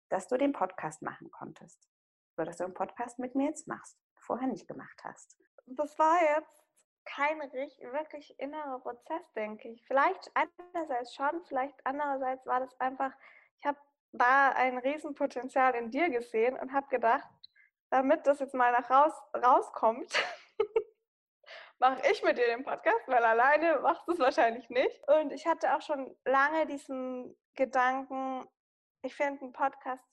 dass 0.09 0.27
du 0.27 0.37
den 0.37 0.51
Podcast 0.51 1.01
machen 1.01 1.31
konntest? 1.31 1.90
Oder 2.37 2.45
dass 2.45 2.57
du 2.57 2.65
einen 2.65 2.73
Podcast 2.73 3.19
mit 3.19 3.35
mir 3.35 3.47
jetzt 3.47 3.67
machst, 3.67 3.97
vorher 4.19 4.47
nicht 4.47 4.67
gemacht 4.67 4.99
hast? 5.03 5.37
Das 5.65 5.97
war 5.99 6.21
jetzt 6.21 6.65
kein 7.05 7.39
wirklich 7.39 8.39
innerer 8.39 8.79
Prozess, 8.79 9.31
denke 9.35 9.69
ich. 9.69 9.83
Vielleicht 9.85 10.31
einerseits 10.33 11.13
schon, 11.13 11.43
vielleicht 11.45 11.75
andererseits 11.83 12.45
war 12.45 12.59
das 12.59 12.79
einfach, 12.79 13.11
ich 13.59 13.65
habe 13.65 13.79
da 14.11 14.49
ein 14.49 14.77
Riesenpotenzial 14.77 15.75
in 15.75 15.91
dir 15.91 16.09
gesehen 16.09 16.57
und 16.57 16.73
habe 16.73 16.87
gedacht, 16.87 17.27
damit 17.89 18.25
das 18.27 18.39
jetzt 18.39 18.53
mal 18.53 18.71
nach 18.71 18.89
raus, 18.89 19.13
rauskommt, 19.35 20.11
mache 21.79 22.01
ich 22.11 22.23
mit 22.23 22.37
dir 22.37 22.47
den 22.47 22.63
Podcast, 22.63 23.07
weil 23.07 23.23
alleine 23.23 23.79
machst 23.79 24.07
du 24.07 24.13
es 24.13 24.19
wahrscheinlich 24.19 24.69
nicht. 24.69 25.07
Und 25.09 25.31
ich 25.31 25.45
hatte 25.47 25.75
auch 25.75 25.81
schon 25.81 26.15
lange 26.25 26.65
diesen 26.67 27.35
Gedanken, 27.55 28.47
ich 29.01 29.15
finde 29.15 29.41
einen 29.41 29.53
Podcast 29.53 30.03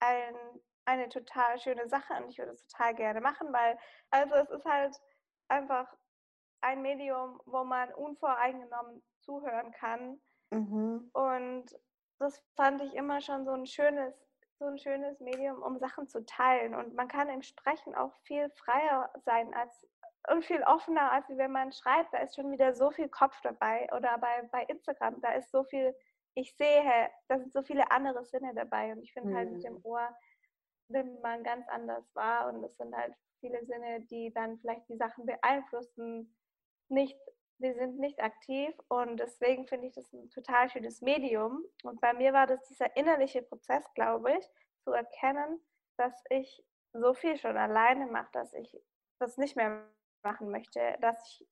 ein, 0.00 0.34
eine 0.86 1.08
total 1.08 1.58
schöne 1.58 1.88
Sache 1.88 2.14
und 2.14 2.30
ich 2.30 2.38
würde 2.38 2.52
es 2.52 2.66
total 2.66 2.94
gerne 2.94 3.20
machen, 3.20 3.52
weil 3.52 3.78
also 4.10 4.34
es 4.34 4.50
ist 4.50 4.64
halt 4.64 4.96
einfach 5.48 5.94
ein 6.60 6.82
Medium, 6.82 7.40
wo 7.44 7.64
man 7.64 7.92
unvoreingenommen 7.94 9.02
zuhören 9.20 9.72
kann. 9.72 10.20
Mhm. 10.50 11.10
Und 11.12 11.66
das 12.18 12.42
fand 12.56 12.82
ich 12.82 12.94
immer 12.94 13.20
schon 13.20 13.44
so 13.44 13.52
ein 13.52 13.66
schönes, 13.66 14.14
so 14.58 14.66
ein 14.66 14.78
schönes 14.78 15.20
Medium, 15.20 15.62
um 15.62 15.78
Sachen 15.78 16.08
zu 16.08 16.24
teilen. 16.24 16.74
Und 16.74 16.94
man 16.94 17.08
kann 17.08 17.28
im 17.28 17.42
Sprechen 17.42 17.94
auch 17.94 18.14
viel 18.22 18.48
freier 18.50 19.10
sein 19.24 19.52
als 19.54 19.86
und 20.28 20.44
viel 20.44 20.62
offener, 20.64 21.12
als 21.12 21.26
wenn 21.28 21.52
man 21.52 21.72
schreibt. 21.72 22.12
Da 22.12 22.18
ist 22.18 22.34
schon 22.34 22.50
wieder 22.50 22.74
so 22.74 22.90
viel 22.90 23.08
Kopf 23.08 23.40
dabei. 23.42 23.88
Oder 23.94 24.18
bei, 24.18 24.48
bei 24.50 24.64
Instagram, 24.64 25.20
da 25.20 25.32
ist 25.32 25.52
so 25.52 25.62
viel, 25.64 25.94
ich 26.34 26.56
sehe, 26.56 27.10
da 27.28 27.38
sind 27.38 27.52
so 27.52 27.62
viele 27.62 27.90
andere 27.92 28.24
Sinne 28.24 28.52
dabei. 28.54 28.92
Und 28.92 29.02
ich 29.02 29.12
finde 29.12 29.30
mhm. 29.30 29.36
halt 29.36 29.52
mit 29.52 29.62
dem 29.62 29.74
mhm. 29.74 29.84
Ohr 29.84 30.08
nimmt 30.88 31.22
man 31.22 31.42
ganz 31.42 31.66
anders 31.68 32.04
wahr. 32.14 32.48
Und 32.48 32.62
es 32.64 32.76
sind 32.76 32.94
halt 32.96 33.14
viele 33.40 33.64
Sinne, 33.64 34.00
die 34.02 34.32
dann 34.32 34.58
vielleicht 34.58 34.88
die 34.88 34.96
Sachen 34.96 35.26
beeinflussen, 35.26 36.34
nicht, 36.88 37.18
sie 37.58 37.72
sind 37.72 37.98
nicht 37.98 38.20
aktiv 38.20 38.74
und 38.88 39.18
deswegen 39.18 39.66
finde 39.66 39.88
ich 39.88 39.94
das 39.94 40.12
ein 40.12 40.30
total 40.30 40.68
schönes 40.68 41.00
Medium. 41.02 41.64
Und 41.82 42.00
bei 42.00 42.12
mir 42.12 42.32
war 42.32 42.46
das 42.46 42.62
dieser 42.68 42.96
innerliche 42.96 43.42
Prozess, 43.42 43.84
glaube 43.94 44.36
ich, 44.38 44.48
zu 44.84 44.92
erkennen, 44.92 45.60
dass 45.96 46.22
ich 46.30 46.64
so 46.92 47.14
viel 47.14 47.36
schon 47.36 47.56
alleine 47.56 48.06
mache, 48.06 48.30
dass 48.32 48.52
ich 48.54 48.76
das 49.18 49.36
nicht 49.36 49.56
mehr 49.56 49.84
machen 50.22 50.50
möchte, 50.50 50.96
dass 51.00 51.24
ich, 51.26 51.46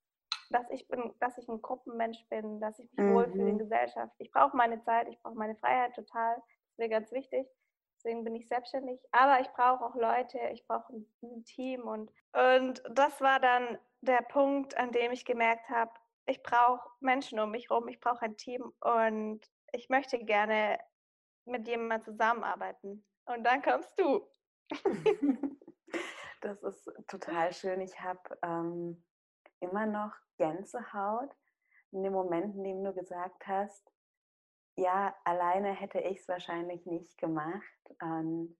dass 0.50 0.68
ich 0.70 0.86
bin, 0.88 1.14
dass 1.20 1.38
ich 1.38 1.48
ein 1.48 1.62
Gruppenmensch 1.62 2.24
bin, 2.28 2.60
dass 2.60 2.78
ich 2.78 2.90
mich 2.92 3.06
mhm. 3.06 3.14
wohlfühle 3.14 3.48
in 3.50 3.58
Gesellschaft. 3.58 4.14
Ich 4.18 4.30
brauche 4.30 4.56
meine 4.56 4.80
Zeit, 4.82 5.08
ich 5.08 5.20
brauche 5.20 5.36
meine 5.36 5.56
Freiheit 5.56 5.94
total. 5.94 6.36
Das 6.36 6.78
wäre 6.78 6.90
ganz 6.90 7.12
wichtig. 7.12 7.46
Deswegen 8.04 8.24
bin 8.24 8.34
ich 8.34 8.48
selbstständig. 8.48 9.00
Aber 9.12 9.40
ich 9.40 9.48
brauche 9.52 9.82
auch 9.82 9.94
Leute, 9.94 10.38
ich 10.52 10.66
brauche 10.66 10.92
ein 10.92 11.44
Team. 11.44 11.88
Und, 11.88 12.12
und 12.32 12.82
das 12.90 13.20
war 13.22 13.40
dann 13.40 13.78
der 14.02 14.20
Punkt, 14.20 14.76
an 14.76 14.92
dem 14.92 15.10
ich 15.10 15.24
gemerkt 15.24 15.70
habe, 15.70 15.90
ich 16.26 16.42
brauche 16.42 16.86
Menschen 17.00 17.40
um 17.40 17.50
mich 17.50 17.70
herum, 17.70 17.88
ich 17.88 18.00
brauche 18.00 18.22
ein 18.22 18.36
Team 18.36 18.72
und 18.80 19.40
ich 19.72 19.88
möchte 19.88 20.18
gerne 20.18 20.78
mit 21.46 21.66
jemandem 21.66 22.02
zusammenarbeiten. 22.02 23.04
Und 23.24 23.44
dann 23.44 23.62
kommst 23.62 23.90
du. 23.98 24.28
das 26.42 26.62
ist 26.62 26.90
total 27.08 27.54
schön. 27.54 27.80
Ich 27.80 27.98
habe 28.00 28.38
ähm, 28.42 29.02
immer 29.60 29.86
noch 29.86 30.12
Gänsehaut 30.36 31.34
in 31.90 32.02
dem 32.02 32.12
Moment, 32.12 32.54
in 32.54 32.64
dem 32.64 32.84
du 32.84 32.92
gesagt 32.92 33.46
hast, 33.46 33.90
ja, 34.76 35.14
alleine 35.24 35.72
hätte 35.72 36.00
ich 36.00 36.20
es 36.20 36.28
wahrscheinlich 36.28 36.84
nicht 36.86 37.16
gemacht. 37.18 37.62
Und 38.00 38.56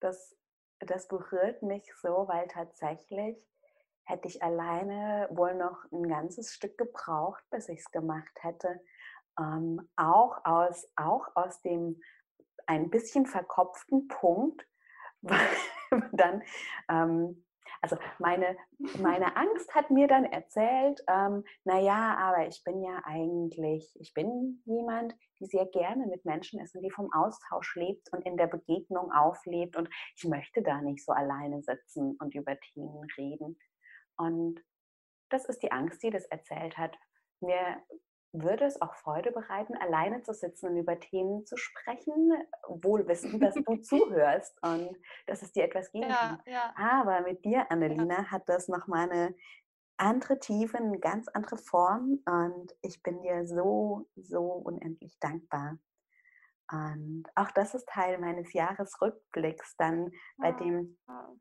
das, 0.00 0.36
das 0.80 1.08
berührt 1.08 1.62
mich 1.62 1.92
so, 1.96 2.26
weil 2.28 2.48
tatsächlich 2.48 3.36
hätte 4.04 4.28
ich 4.28 4.42
alleine 4.42 5.28
wohl 5.30 5.54
noch 5.54 5.84
ein 5.92 6.08
ganzes 6.08 6.52
Stück 6.52 6.76
gebraucht, 6.78 7.44
bis 7.50 7.68
ich 7.68 7.80
es 7.80 7.90
gemacht 7.90 8.32
hätte. 8.42 8.80
Ähm, 9.38 9.88
auch, 9.96 10.44
aus, 10.44 10.90
auch 10.96 11.28
aus 11.34 11.60
dem 11.62 12.00
ein 12.66 12.90
bisschen 12.90 13.26
verkopften 13.26 14.08
Punkt, 14.08 14.66
weil 15.22 15.48
dann 16.12 16.42
ähm, 16.88 17.44
also 17.82 17.96
meine, 18.18 18.56
meine 18.98 19.36
Angst 19.36 19.74
hat 19.74 19.90
mir 19.90 20.06
dann 20.06 20.24
erzählt, 20.24 21.00
ähm, 21.08 21.44
naja, 21.64 22.16
aber 22.18 22.46
ich 22.46 22.62
bin 22.62 22.82
ja 22.82 23.00
eigentlich, 23.04 23.90
ich 23.98 24.12
bin 24.12 24.62
jemand, 24.66 25.14
die 25.38 25.46
sehr 25.46 25.66
gerne 25.66 26.06
mit 26.06 26.24
Menschen 26.24 26.60
ist 26.60 26.74
und 26.74 26.82
die 26.82 26.90
vom 26.90 27.10
Austausch 27.12 27.74
lebt 27.76 28.12
und 28.12 28.26
in 28.26 28.36
der 28.36 28.48
Begegnung 28.48 29.10
auflebt 29.12 29.76
und 29.76 29.88
ich 30.14 30.24
möchte 30.24 30.62
da 30.62 30.82
nicht 30.82 31.04
so 31.04 31.12
alleine 31.12 31.62
sitzen 31.62 32.16
und 32.20 32.34
über 32.34 32.58
Themen 32.60 33.06
reden. 33.16 33.58
Und 34.16 34.62
das 35.30 35.46
ist 35.46 35.62
die 35.62 35.72
Angst, 35.72 36.02
die 36.02 36.10
das 36.10 36.26
erzählt 36.26 36.76
hat. 36.76 36.96
Mir 37.40 37.82
würde 38.32 38.64
es 38.64 38.80
auch 38.80 38.94
Freude 38.94 39.32
bereiten, 39.32 39.74
alleine 39.76 40.22
zu 40.22 40.32
sitzen 40.32 40.68
und 40.68 40.76
über 40.76 40.98
Themen 41.00 41.44
zu 41.46 41.56
sprechen, 41.56 42.32
wohl 42.68 43.06
wissend, 43.08 43.42
dass 43.42 43.54
du 43.54 43.76
zuhörst 43.82 44.56
und 44.62 44.96
dass 45.26 45.42
es 45.42 45.52
dir 45.52 45.64
etwas 45.64 45.90
geben 45.90 46.08
ja, 46.08 46.16
kann. 46.16 46.42
Ja. 46.46 46.74
Aber 46.76 47.22
mit 47.22 47.44
dir, 47.44 47.70
Annelina, 47.70 48.18
ja. 48.18 48.30
hat 48.30 48.48
das 48.48 48.68
nochmal 48.68 49.10
eine 49.10 49.34
andere 49.96 50.38
Tiefe, 50.38 50.78
eine 50.78 50.98
ganz 50.98 51.28
andere 51.28 51.58
Form 51.58 52.20
und 52.24 52.74
ich 52.82 53.02
bin 53.02 53.20
dir 53.20 53.46
so, 53.46 54.08
so 54.16 54.44
unendlich 54.44 55.18
dankbar. 55.20 55.78
Und 56.72 57.24
auch 57.34 57.50
das 57.50 57.74
ist 57.74 57.88
Teil 57.88 58.18
meines 58.18 58.52
Jahresrückblicks, 58.52 59.76
dann 59.76 60.12
bei 60.38 60.52
dem, 60.52 60.96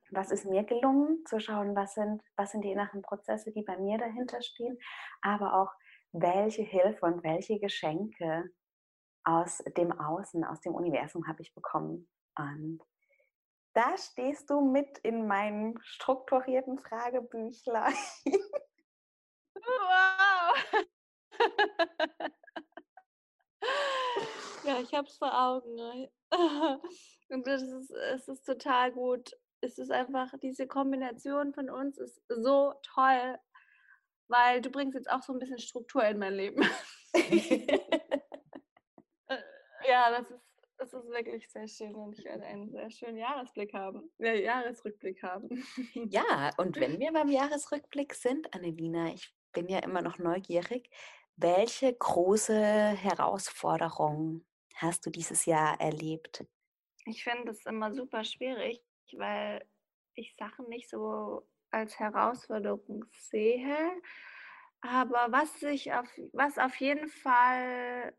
was 0.10 0.31
ist 0.31 0.46
mir 0.46 0.63
gelungen, 0.63 1.24
zu 1.27 1.39
schauen, 1.39 1.75
was 1.75 1.93
sind, 1.93 2.24
was 2.36 2.51
sind 2.51 2.63
die 2.63 2.72
inneren 2.72 3.03
Prozesse, 3.03 3.51
die 3.51 3.62
bei 3.62 3.77
mir 3.77 4.00
dahinter 4.00 4.41
stehen, 4.41 4.79
aber 5.22 5.53
auch, 5.53 5.72
welche 6.12 6.63
Hilfe 6.63 7.06
und 7.06 7.24
welche 7.24 7.60
Geschenke 7.60 8.50
aus 9.24 9.63
dem 9.78 9.92
Außen, 9.92 10.44
aus 10.44 10.62
dem 10.62 10.74
Universum 10.74 11.28
habe 11.28 11.42
ich 11.42 11.54
bekommen. 11.54 12.10
Und 12.38 12.82
da 13.74 13.98
stehst 13.98 14.50
du 14.50 14.62
mit 14.62 14.98
in 15.00 15.28
meinem 15.28 15.78
strukturierten 15.82 16.80
Fragebüchlein. 16.80 17.94
Wow! 19.56 20.86
ja, 24.63 24.80
ich 24.82 24.94
habe 24.94 25.08
es 25.08 25.18
vor 25.18 25.34
Augen. 25.34 25.75
Ne? 25.75 26.12
Und 27.30 27.46
das 27.46 27.62
ist, 27.62 27.92
es 27.92 28.28
ist 28.28 28.46
total 28.46 28.92
gut. 28.92 29.32
Es 29.62 29.78
ist 29.78 29.92
einfach, 29.92 30.32
diese 30.42 30.68
Kombination 30.68 31.54
von 31.54 31.70
uns 31.70 31.98
ist 31.98 32.22
so 32.30 32.74
toll 32.82 33.38
weil 34.29 34.62
du 34.62 34.69
bringst 34.69 34.95
jetzt 34.95 35.09
auch 35.09 35.21
so 35.21 35.33
ein 35.33 35.39
bisschen 35.39 35.59
Struktur 35.59 36.03
in 36.05 36.19
mein 36.19 36.33
Leben. 36.33 36.63
Ja, 39.88 40.12
das 40.12 40.29
ist, 40.29 40.43
das 40.77 40.93
ist 40.93 41.09
wirklich 41.09 41.50
sehr 41.50 41.67
schön 41.67 41.95
und 41.95 42.17
ich 42.17 42.24
werde 42.24 42.43
einen 42.45 42.69
sehr 42.69 42.91
schönen 42.91 43.17
Jahresblick 43.17 43.74
haben, 43.74 44.12
äh, 44.19 44.43
Jahresrückblick 44.43 45.24
haben. 45.24 45.50
ja, 46.09 46.51
und 46.57 46.79
wenn 46.79 47.00
wir 47.00 47.12
beim 47.12 47.29
Jahresrückblick 47.29 48.13
sind, 48.13 48.53
Annelina, 48.53 49.13
ich 49.13 49.33
bin 49.51 49.67
ja 49.67 49.79
immer 49.79 50.01
noch 50.01 50.19
neugierig, 50.19 50.89
welche 51.38 51.93
große 51.93 52.53
Herausforderung 52.53 54.45
hast 54.75 55.05
du 55.05 55.09
dieses 55.09 55.45
Jahr 55.45 55.79
erlebt? 55.81 56.45
Ich 57.05 57.24
finde 57.24 57.51
es 57.51 57.65
immer 57.65 57.91
super 57.91 58.24
schwierig, 58.24 58.83
weil 59.13 59.65
ich 60.13 60.36
Sachen 60.38 60.67
nicht 60.67 60.89
so 60.89 61.48
als 61.72 62.00
Herausforderung 62.00 63.06
sehe. 63.12 64.02
Aber 64.82 65.28
was 65.32 65.60
sich 65.60 65.94
auf, 65.94 66.08
was 66.32 66.58
auf 66.58 66.76
jeden 66.78 67.10
Fall 67.10 68.14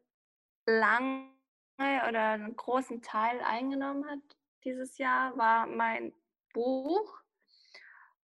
lange 0.66 1.30
oder 1.78 2.30
einen 2.32 2.56
großen 2.56 3.00
Teil 3.02 3.40
eingenommen 3.40 4.08
hat 4.08 4.20
dieses 4.64 4.98
Jahr 4.98 5.36
war 5.36 5.66
mein 5.66 6.12
Buch. 6.52 7.20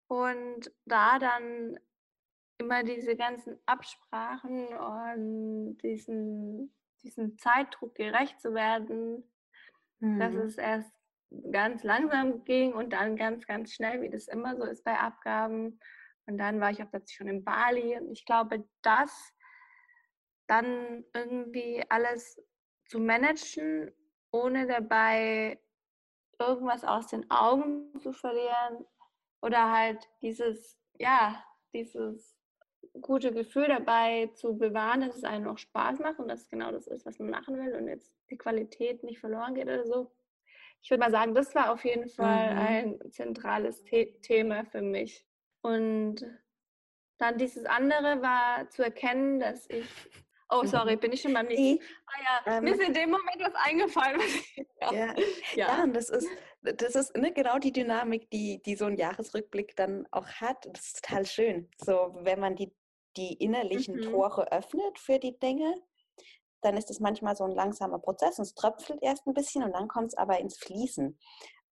Und 0.08 0.70
da 0.84 1.18
dann 1.18 1.78
immer 2.58 2.84
diese 2.84 3.16
ganzen 3.16 3.58
Absprachen 3.66 4.68
und 4.68 5.78
diesen, 5.78 6.72
diesen 7.02 7.36
Zeitdruck 7.38 7.94
gerecht 7.96 8.40
zu 8.40 8.54
werden, 8.54 9.24
mhm. 9.98 10.18
dass 10.18 10.34
es 10.34 10.56
erst 10.56 10.92
ganz 11.50 11.82
langsam 11.82 12.44
ging 12.44 12.72
und 12.72 12.92
dann 12.92 13.16
ganz, 13.16 13.46
ganz 13.46 13.72
schnell, 13.72 14.02
wie 14.02 14.10
das 14.10 14.28
immer 14.28 14.56
so 14.56 14.64
ist 14.64 14.84
bei 14.84 14.98
Abgaben. 14.98 15.80
Und 16.26 16.38
dann 16.38 16.60
war 16.60 16.70
ich 16.70 16.82
auch 16.82 16.90
plötzlich 16.90 17.16
schon 17.16 17.28
in 17.28 17.44
Bali. 17.44 17.96
Und 17.98 18.10
ich 18.10 18.24
glaube, 18.24 18.64
das 18.82 19.32
dann 20.46 21.04
irgendwie 21.12 21.84
alles 21.88 22.40
zu 22.86 23.00
managen, 23.00 23.92
ohne 24.30 24.66
dabei 24.66 25.60
irgendwas 26.38 26.84
aus 26.84 27.08
den 27.08 27.30
Augen 27.30 27.98
zu 28.00 28.12
verlieren 28.12 28.84
oder 29.42 29.72
halt 29.72 30.08
dieses, 30.22 30.78
ja, 30.98 31.42
dieses 31.72 32.36
gute 33.00 33.32
Gefühl 33.32 33.68
dabei 33.68 34.28
zu 34.34 34.56
bewahren, 34.56 35.00
dass 35.00 35.16
es 35.16 35.24
einem 35.24 35.44
noch 35.44 35.58
Spaß 35.58 35.98
macht 35.98 36.18
und 36.18 36.28
dass 36.28 36.42
es 36.42 36.48
genau 36.48 36.72
das 36.72 36.86
ist, 36.86 37.06
was 37.06 37.18
man 37.18 37.30
machen 37.30 37.58
will 37.58 37.74
und 37.74 37.88
jetzt 37.88 38.12
die 38.30 38.38
Qualität 38.38 39.02
nicht 39.02 39.18
verloren 39.18 39.54
geht 39.54 39.64
oder 39.64 39.86
so. 39.86 40.10
Ich 40.86 40.90
würde 40.90 41.00
mal 41.00 41.10
sagen, 41.10 41.34
das 41.34 41.52
war 41.56 41.72
auf 41.72 41.84
jeden 41.84 42.08
Fall 42.08 42.54
mhm. 42.54 42.60
ein 42.60 43.10
zentrales 43.10 43.82
The 43.90 44.06
Thema 44.22 44.64
für 44.66 44.82
mich. 44.82 45.26
Und 45.60 46.24
dann 47.18 47.38
dieses 47.38 47.64
andere 47.66 48.22
war 48.22 48.70
zu 48.70 48.84
erkennen, 48.84 49.40
dass 49.40 49.68
ich 49.68 49.84
Oh, 50.48 50.64
sorry, 50.64 50.94
bin 50.94 51.12
ich 51.12 51.22
schon 51.22 51.34
beim 51.34 51.46
nächsten? 51.48 51.84
Ah 52.06 52.22
ja, 52.46 52.58
ähm, 52.58 52.62
mir 52.62 52.74
ist 52.74 52.80
in 52.80 52.94
dem 52.94 53.10
Moment 53.10 53.40
was 53.40 53.54
eingefallen. 53.56 54.20
ja. 54.80 54.92
Ja. 54.92 55.14
ja. 55.56 55.82
und 55.82 55.92
das 55.92 56.08
ist, 56.08 56.28
das 56.62 56.94
ist 56.94 57.16
ne, 57.16 57.32
genau 57.32 57.58
die 57.58 57.72
Dynamik, 57.72 58.30
die, 58.30 58.62
die 58.62 58.76
so 58.76 58.84
ein 58.84 58.96
Jahresrückblick 58.96 59.74
dann 59.74 60.06
auch 60.12 60.28
hat. 60.28 60.68
Das 60.70 60.86
ist 60.86 61.04
total 61.04 61.26
schön. 61.26 61.68
So, 61.78 62.16
wenn 62.20 62.38
man 62.38 62.54
die, 62.54 62.72
die 63.16 63.32
innerlichen 63.32 63.96
mhm. 63.96 64.02
Tore 64.02 64.52
öffnet 64.52 65.00
für 65.00 65.18
die 65.18 65.36
Dinge, 65.36 65.82
dann 66.62 66.76
ist 66.76 66.90
es 66.90 67.00
manchmal 67.00 67.36
so 67.36 67.44
ein 67.44 67.52
langsamer 67.52 67.98
Prozess 67.98 68.38
und 68.38 68.44
es 68.44 68.54
tröpfelt 68.54 69.02
erst 69.02 69.26
ein 69.26 69.34
bisschen 69.34 69.62
und 69.62 69.72
dann 69.72 69.88
kommt 69.88 70.08
es 70.08 70.14
aber 70.14 70.38
ins 70.38 70.56
Fließen. 70.58 71.18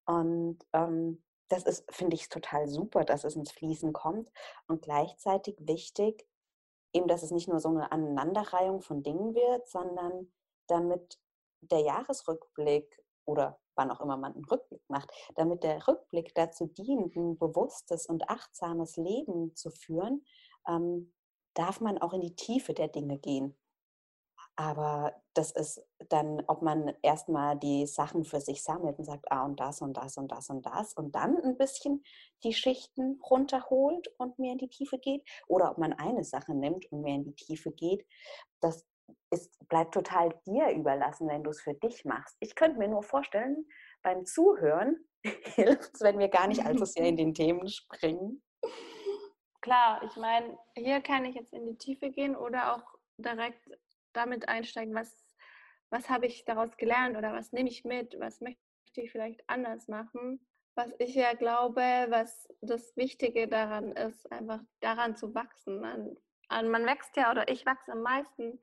Und 0.06 0.58
ähm, 0.72 1.22
das 1.48 1.64
ist, 1.64 1.84
finde 1.90 2.14
ich, 2.16 2.28
total 2.28 2.68
super, 2.68 3.04
dass 3.04 3.24
es 3.24 3.36
ins 3.36 3.52
Fließen 3.52 3.92
kommt 3.92 4.30
und 4.66 4.82
gleichzeitig 4.82 5.56
wichtig, 5.60 6.26
eben, 6.92 7.08
dass 7.08 7.22
es 7.22 7.30
nicht 7.30 7.48
nur 7.48 7.60
so 7.60 7.68
eine 7.68 7.92
Aneinanderreihung 7.92 8.80
von 8.80 9.02
Dingen 9.02 9.34
wird, 9.34 9.68
sondern 9.68 10.32
damit 10.68 11.18
der 11.60 11.80
Jahresrückblick 11.80 13.02
oder 13.26 13.58
wann 13.74 13.90
auch 13.90 14.00
immer 14.00 14.16
man 14.16 14.34
einen 14.34 14.44
Rückblick 14.44 14.82
macht, 14.88 15.10
damit 15.34 15.62
der 15.62 15.86
Rückblick 15.86 16.34
dazu 16.34 16.66
dient, 16.66 17.16
ein 17.16 17.38
bewusstes 17.38 18.06
und 18.06 18.28
achtsames 18.28 18.96
Leben 18.96 19.54
zu 19.56 19.70
führen, 19.70 20.24
ähm, 20.68 21.12
darf 21.54 21.80
man 21.80 21.98
auch 21.98 22.12
in 22.12 22.20
die 22.20 22.36
Tiefe 22.36 22.74
der 22.74 22.88
Dinge 22.88 23.18
gehen. 23.18 23.56
Aber 24.56 25.20
das 25.34 25.50
ist 25.50 25.84
dann, 26.10 26.42
ob 26.46 26.62
man 26.62 26.94
erstmal 27.02 27.58
die 27.58 27.86
Sachen 27.86 28.24
für 28.24 28.40
sich 28.40 28.62
sammelt 28.62 28.98
und 28.98 29.04
sagt, 29.04 29.30
ah 29.32 29.44
und 29.44 29.58
das 29.58 29.82
und 29.82 29.96
das 29.96 30.16
und 30.16 30.30
das 30.30 30.48
und 30.48 30.64
das 30.64 30.92
und 30.92 31.14
dann 31.14 31.36
ein 31.42 31.56
bisschen 31.56 32.04
die 32.44 32.52
Schichten 32.52 33.20
runterholt 33.28 34.08
und 34.18 34.38
mehr 34.38 34.52
in 34.52 34.58
die 34.58 34.68
Tiefe 34.68 34.98
geht. 34.98 35.28
Oder 35.48 35.72
ob 35.72 35.78
man 35.78 35.92
eine 35.92 36.22
Sache 36.22 36.54
nimmt 36.54 36.90
und 36.92 37.02
mehr 37.02 37.16
in 37.16 37.24
die 37.24 37.34
Tiefe 37.34 37.72
geht. 37.72 38.06
Das 38.60 38.86
ist, 39.30 39.50
bleibt 39.68 39.94
total 39.94 40.30
dir 40.46 40.70
überlassen, 40.70 41.28
wenn 41.28 41.42
du 41.42 41.50
es 41.50 41.60
für 41.60 41.74
dich 41.74 42.04
machst. 42.04 42.36
Ich 42.38 42.54
könnte 42.54 42.78
mir 42.78 42.88
nur 42.88 43.02
vorstellen, 43.02 43.66
beim 44.02 44.24
Zuhören 44.24 45.04
hilft 45.24 45.94
es, 45.94 46.00
wenn 46.00 46.18
wir 46.18 46.28
gar 46.28 46.46
nicht 46.46 46.64
allzu 46.64 46.84
sehr 46.84 47.06
in 47.06 47.16
den 47.16 47.34
Themen 47.34 47.68
springen. 47.68 48.42
Klar, 49.62 50.02
ich 50.04 50.16
meine, 50.16 50.58
hier 50.76 51.00
kann 51.00 51.24
ich 51.24 51.34
jetzt 51.34 51.52
in 51.52 51.66
die 51.66 51.76
Tiefe 51.76 52.10
gehen 52.10 52.36
oder 52.36 52.76
auch 52.76 52.84
direkt 53.16 53.66
damit 54.14 54.48
einsteigen, 54.48 54.94
was, 54.94 55.14
was 55.90 56.08
habe 56.08 56.26
ich 56.26 56.44
daraus 56.44 56.76
gelernt 56.76 57.16
oder 57.16 57.32
was 57.32 57.52
nehme 57.52 57.68
ich 57.68 57.84
mit, 57.84 58.18
was 58.18 58.40
möchte 58.40 58.60
ich 58.96 59.10
vielleicht 59.12 59.48
anders 59.48 59.88
machen. 59.88 60.46
Was 60.76 60.90
ich 60.98 61.14
ja 61.14 61.34
glaube, 61.34 61.80
was 62.08 62.48
das 62.60 62.96
Wichtige 62.96 63.46
daran 63.46 63.92
ist, 63.92 64.30
einfach 64.32 64.60
daran 64.80 65.16
zu 65.16 65.34
wachsen. 65.34 65.80
Man, 65.80 66.16
man 66.48 66.86
wächst 66.86 67.16
ja 67.16 67.30
oder 67.30 67.48
ich 67.48 67.64
wachse 67.64 67.92
am 67.92 68.02
meisten 68.02 68.58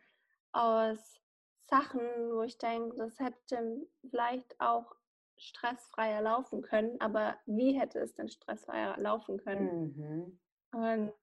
aus 0.52 1.22
Sachen, 1.70 2.02
wo 2.34 2.42
ich 2.42 2.58
denke, 2.58 2.98
das 2.98 3.18
hätte 3.20 3.88
vielleicht 4.10 4.60
auch 4.60 4.94
stressfreier 5.38 6.22
laufen 6.22 6.62
können, 6.62 7.00
aber 7.00 7.38
wie 7.46 7.80
hätte 7.80 8.00
es 8.00 8.14
denn 8.14 8.30
stressfreier 8.30 8.98
laufen 8.98 9.38
können? 9.38 9.96
Mhm. 9.96 10.40
Und 10.74 11.14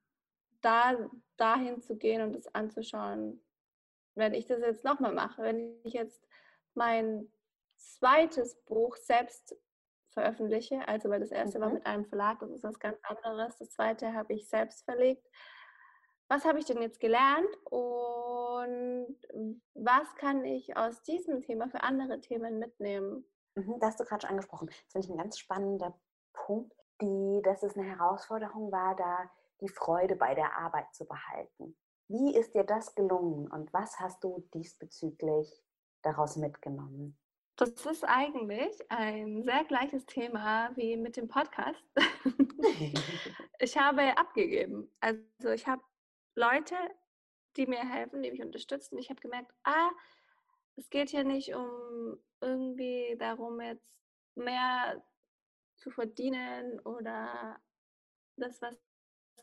da 0.60 0.96
dahin 1.36 1.80
zu 1.82 1.96
gehen 1.96 2.22
und 2.22 2.32
das 2.32 2.52
anzuschauen, 2.54 3.40
wenn 4.18 4.34
ich 4.34 4.46
das 4.46 4.60
jetzt 4.60 4.84
nochmal 4.84 5.14
mache, 5.14 5.42
wenn 5.42 5.80
ich 5.84 5.94
jetzt 5.94 6.26
mein 6.74 7.30
zweites 7.76 8.56
Buch 8.64 8.96
selbst 8.96 9.56
veröffentliche, 10.10 10.86
also 10.88 11.08
weil 11.08 11.20
das 11.20 11.30
erste 11.30 11.58
mhm. 11.58 11.62
war 11.62 11.70
mit 11.70 11.86
einem 11.86 12.04
Verlag, 12.04 12.40
das 12.40 12.50
ist 12.50 12.64
was 12.64 12.78
ganz 12.78 12.98
anderes, 13.04 13.56
das 13.58 13.70
zweite 13.70 14.12
habe 14.12 14.34
ich 14.34 14.48
selbst 14.48 14.84
verlegt. 14.84 15.26
Was 16.28 16.44
habe 16.44 16.58
ich 16.58 16.66
denn 16.66 16.82
jetzt 16.82 17.00
gelernt 17.00 17.48
und 17.70 19.16
was 19.74 20.14
kann 20.16 20.44
ich 20.44 20.76
aus 20.76 21.02
diesem 21.02 21.40
Thema 21.40 21.68
für 21.68 21.82
andere 21.82 22.20
Themen 22.20 22.58
mitnehmen? 22.58 23.24
Mhm, 23.54 23.78
das 23.80 23.90
hast 23.90 24.00
du 24.00 24.04
gerade 24.04 24.22
schon 24.22 24.30
angesprochen. 24.30 24.66
Das 24.66 24.92
finde 24.92 25.06
ich 25.06 25.12
ein 25.12 25.18
ganz 25.18 25.38
spannender 25.38 25.98
Punkt, 26.34 26.74
die, 27.00 27.40
dass 27.44 27.62
es 27.62 27.76
eine 27.76 27.86
Herausforderung 27.86 28.70
war, 28.70 28.94
da 28.96 29.30
die 29.60 29.68
Freude 29.68 30.16
bei 30.16 30.34
der 30.34 30.58
Arbeit 30.58 30.92
zu 30.92 31.06
behalten. 31.06 31.76
Wie 32.08 32.34
ist 32.34 32.54
dir 32.54 32.64
das 32.64 32.94
gelungen 32.94 33.48
und 33.48 33.72
was 33.74 34.00
hast 34.00 34.24
du 34.24 34.48
diesbezüglich 34.54 35.62
daraus 36.02 36.36
mitgenommen? 36.36 37.18
Das 37.56 37.70
ist 37.84 38.04
eigentlich 38.04 38.72
ein 38.88 39.42
sehr 39.42 39.64
gleiches 39.64 40.06
Thema 40.06 40.70
wie 40.76 40.96
mit 40.96 41.16
dem 41.16 41.28
Podcast. 41.28 41.84
ich 43.58 43.76
habe 43.76 44.16
abgegeben. 44.16 44.90
Also 45.00 45.50
ich 45.52 45.66
habe 45.66 45.82
Leute, 46.34 46.76
die 47.56 47.66
mir 47.66 47.80
helfen, 47.80 48.22
die 48.22 48.30
mich 48.30 48.42
unterstützen. 48.42 48.96
Ich 48.96 49.10
habe 49.10 49.20
gemerkt, 49.20 49.52
ah, 49.64 49.90
es 50.76 50.88
geht 50.88 51.10
hier 51.10 51.24
nicht 51.24 51.54
um 51.54 52.16
irgendwie 52.40 53.16
darum, 53.18 53.60
jetzt 53.60 53.98
mehr 54.36 55.04
zu 55.76 55.90
verdienen 55.90 56.80
oder 56.80 57.60
das, 58.36 58.62
was 58.62 58.76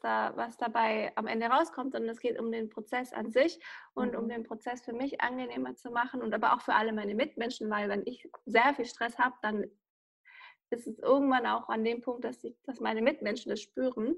da, 0.06 0.34
was 0.36 0.56
dabei 0.58 1.12
am 1.16 1.26
Ende 1.26 1.48
rauskommt, 1.48 1.94
sondern 1.94 2.12
es 2.12 2.20
geht 2.20 2.40
um 2.40 2.52
den 2.52 2.70
Prozess 2.70 3.12
an 3.12 3.32
sich 3.32 3.60
und 3.96 4.14
mhm. 4.14 4.20
um 4.20 4.30
den 4.30 4.44
Prozess 4.44 4.82
für 4.84 4.94
mich 4.94 5.20
angenehmer 5.20 5.76
zu 5.76 5.90
machen 5.90 6.22
und 6.22 6.34
aber 6.34 6.54
auch 6.54 6.62
für 6.62 6.76
alle 6.76 6.94
meine 6.94 7.16
Mitmenschen, 7.16 7.70
weil 7.70 7.90
wenn 7.90 8.04
ich 8.06 8.30
sehr 8.46 8.74
viel 8.76 8.86
Stress 8.86 9.18
habe, 9.18 9.36
dann 9.42 9.64
ist 10.70 10.88
es 10.88 11.00
irgendwann 11.00 11.46
auch 11.48 11.70
an 11.70 11.84
dem 11.84 12.02
Punkt, 12.02 12.24
dass, 12.24 12.44
ich, 12.44 12.56
dass 12.64 12.80
meine 12.80 13.02
Mitmenschen 13.02 13.50
das 13.50 13.62
spüren. 13.62 14.16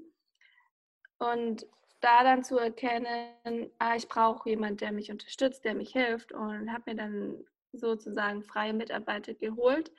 Und 1.18 1.66
da 2.00 2.22
dann 2.22 2.44
zu 2.44 2.58
erkennen, 2.58 3.70
ah, 3.78 3.96
ich 3.96 4.08
brauche 4.08 4.48
jemanden, 4.48 4.76
der 4.78 4.92
mich 4.92 5.10
unterstützt, 5.10 5.64
der 5.64 5.74
mich 5.74 5.92
hilft 5.92 6.32
und 6.32 6.72
habe 6.72 6.82
mir 6.86 6.96
dann 6.96 7.44
sozusagen 7.72 8.42
freie 8.44 8.72
Mitarbeiter 8.72 9.34
geholt. 9.34 9.90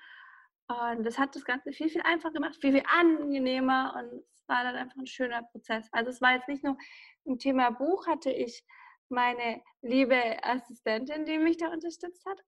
Und 0.67 1.03
das 1.03 1.17
hat 1.17 1.35
das 1.35 1.45
Ganze 1.45 1.71
viel, 1.71 1.89
viel 1.89 2.01
einfacher 2.03 2.33
gemacht, 2.33 2.55
viel, 2.61 2.73
viel 2.73 2.83
angenehmer 2.87 3.95
und 3.97 4.23
war 4.49 4.63
dann 4.63 4.75
einfach 4.75 4.97
ein 4.97 5.07
schöner 5.07 5.43
Prozess. 5.43 5.87
Also 5.91 6.09
es 6.09 6.21
war 6.21 6.33
jetzt 6.33 6.47
nicht 6.47 6.63
nur 6.63 6.77
im 7.25 7.37
Thema 7.37 7.69
Buch, 7.71 8.07
hatte 8.07 8.31
ich 8.31 8.65
meine 9.09 9.61
liebe 9.81 10.43
Assistentin, 10.43 11.25
die 11.25 11.37
mich 11.37 11.57
da 11.57 11.71
unterstützt 11.71 12.25
hat. 12.25 12.39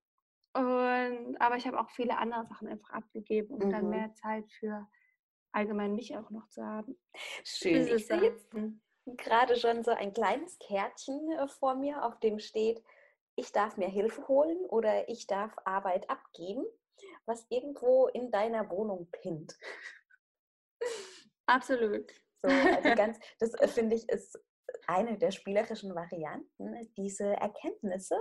Und, 0.54 1.40
aber 1.40 1.56
ich 1.56 1.66
habe 1.66 1.80
auch 1.80 1.90
viele 1.90 2.18
andere 2.18 2.46
Sachen 2.46 2.68
einfach 2.68 2.90
abgegeben, 2.90 3.54
um 3.54 3.68
mhm. 3.68 3.70
dann 3.70 3.88
mehr 3.88 4.12
Zeit 4.14 4.50
für 4.52 4.86
allgemein 5.52 5.94
mich 5.94 6.16
auch 6.16 6.30
noch 6.30 6.48
zu 6.48 6.64
haben. 6.64 6.98
Schön. 7.44 7.86
Ich 7.86 8.06
sehe 8.06 8.22
jetzt 8.22 8.48
gerade 9.06 9.56
schon 9.56 9.82
so 9.82 9.90
ein 9.90 10.12
kleines 10.12 10.58
Kärtchen 10.58 11.30
äh, 11.32 11.48
vor 11.48 11.74
mir, 11.74 12.04
auf 12.04 12.18
dem 12.20 12.38
steht, 12.38 12.82
ich 13.34 13.52
darf 13.52 13.76
mir 13.76 13.88
Hilfe 13.88 14.28
holen 14.28 14.58
oder 14.66 15.08
ich 15.08 15.26
darf 15.26 15.56
Arbeit 15.64 16.08
abgeben, 16.10 16.64
was 17.24 17.46
irgendwo 17.48 18.08
in 18.08 18.30
deiner 18.30 18.70
Wohnung 18.70 19.08
pinnt. 19.10 19.58
Absolut. 21.46 22.10
So, 22.42 22.48
also 22.48 22.94
ganz, 22.96 23.18
das 23.38 23.54
äh, 23.54 23.68
finde 23.68 23.96
ich 23.96 24.08
ist 24.08 24.38
eine 24.86 25.18
der 25.18 25.30
spielerischen 25.30 25.94
Varianten, 25.94 26.92
diese 26.96 27.36
Erkenntnisse, 27.36 28.16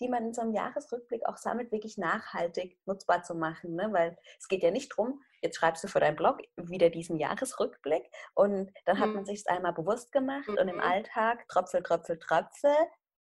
die 0.00 0.08
man 0.08 0.26
in 0.26 0.34
so 0.34 0.42
einem 0.42 0.52
Jahresrückblick 0.52 1.24
auch 1.26 1.36
sammelt, 1.36 1.70
wirklich 1.72 1.98
nachhaltig 1.98 2.78
nutzbar 2.84 3.22
zu 3.22 3.34
machen. 3.34 3.74
Ne? 3.74 3.88
Weil 3.92 4.18
es 4.38 4.48
geht 4.48 4.62
ja 4.62 4.70
nicht 4.70 4.92
darum, 4.92 5.22
jetzt 5.40 5.56
schreibst 5.56 5.84
du 5.84 5.88
für 5.88 6.00
deinen 6.00 6.16
Blog 6.16 6.40
wieder 6.56 6.90
diesen 6.90 7.18
Jahresrückblick 7.18 8.10
und 8.34 8.72
dann 8.86 8.98
hat 8.98 9.08
mhm. 9.08 9.14
man 9.14 9.24
sich 9.24 9.40
es 9.40 9.46
einmal 9.46 9.72
bewusst 9.72 10.12
gemacht 10.12 10.48
mhm. 10.48 10.58
und 10.58 10.68
im 10.68 10.76
mhm. 10.76 10.82
Alltag 10.82 11.46
tröpfel, 11.48 11.82
tröpfel, 11.82 12.18
tröpfel, 12.18 12.74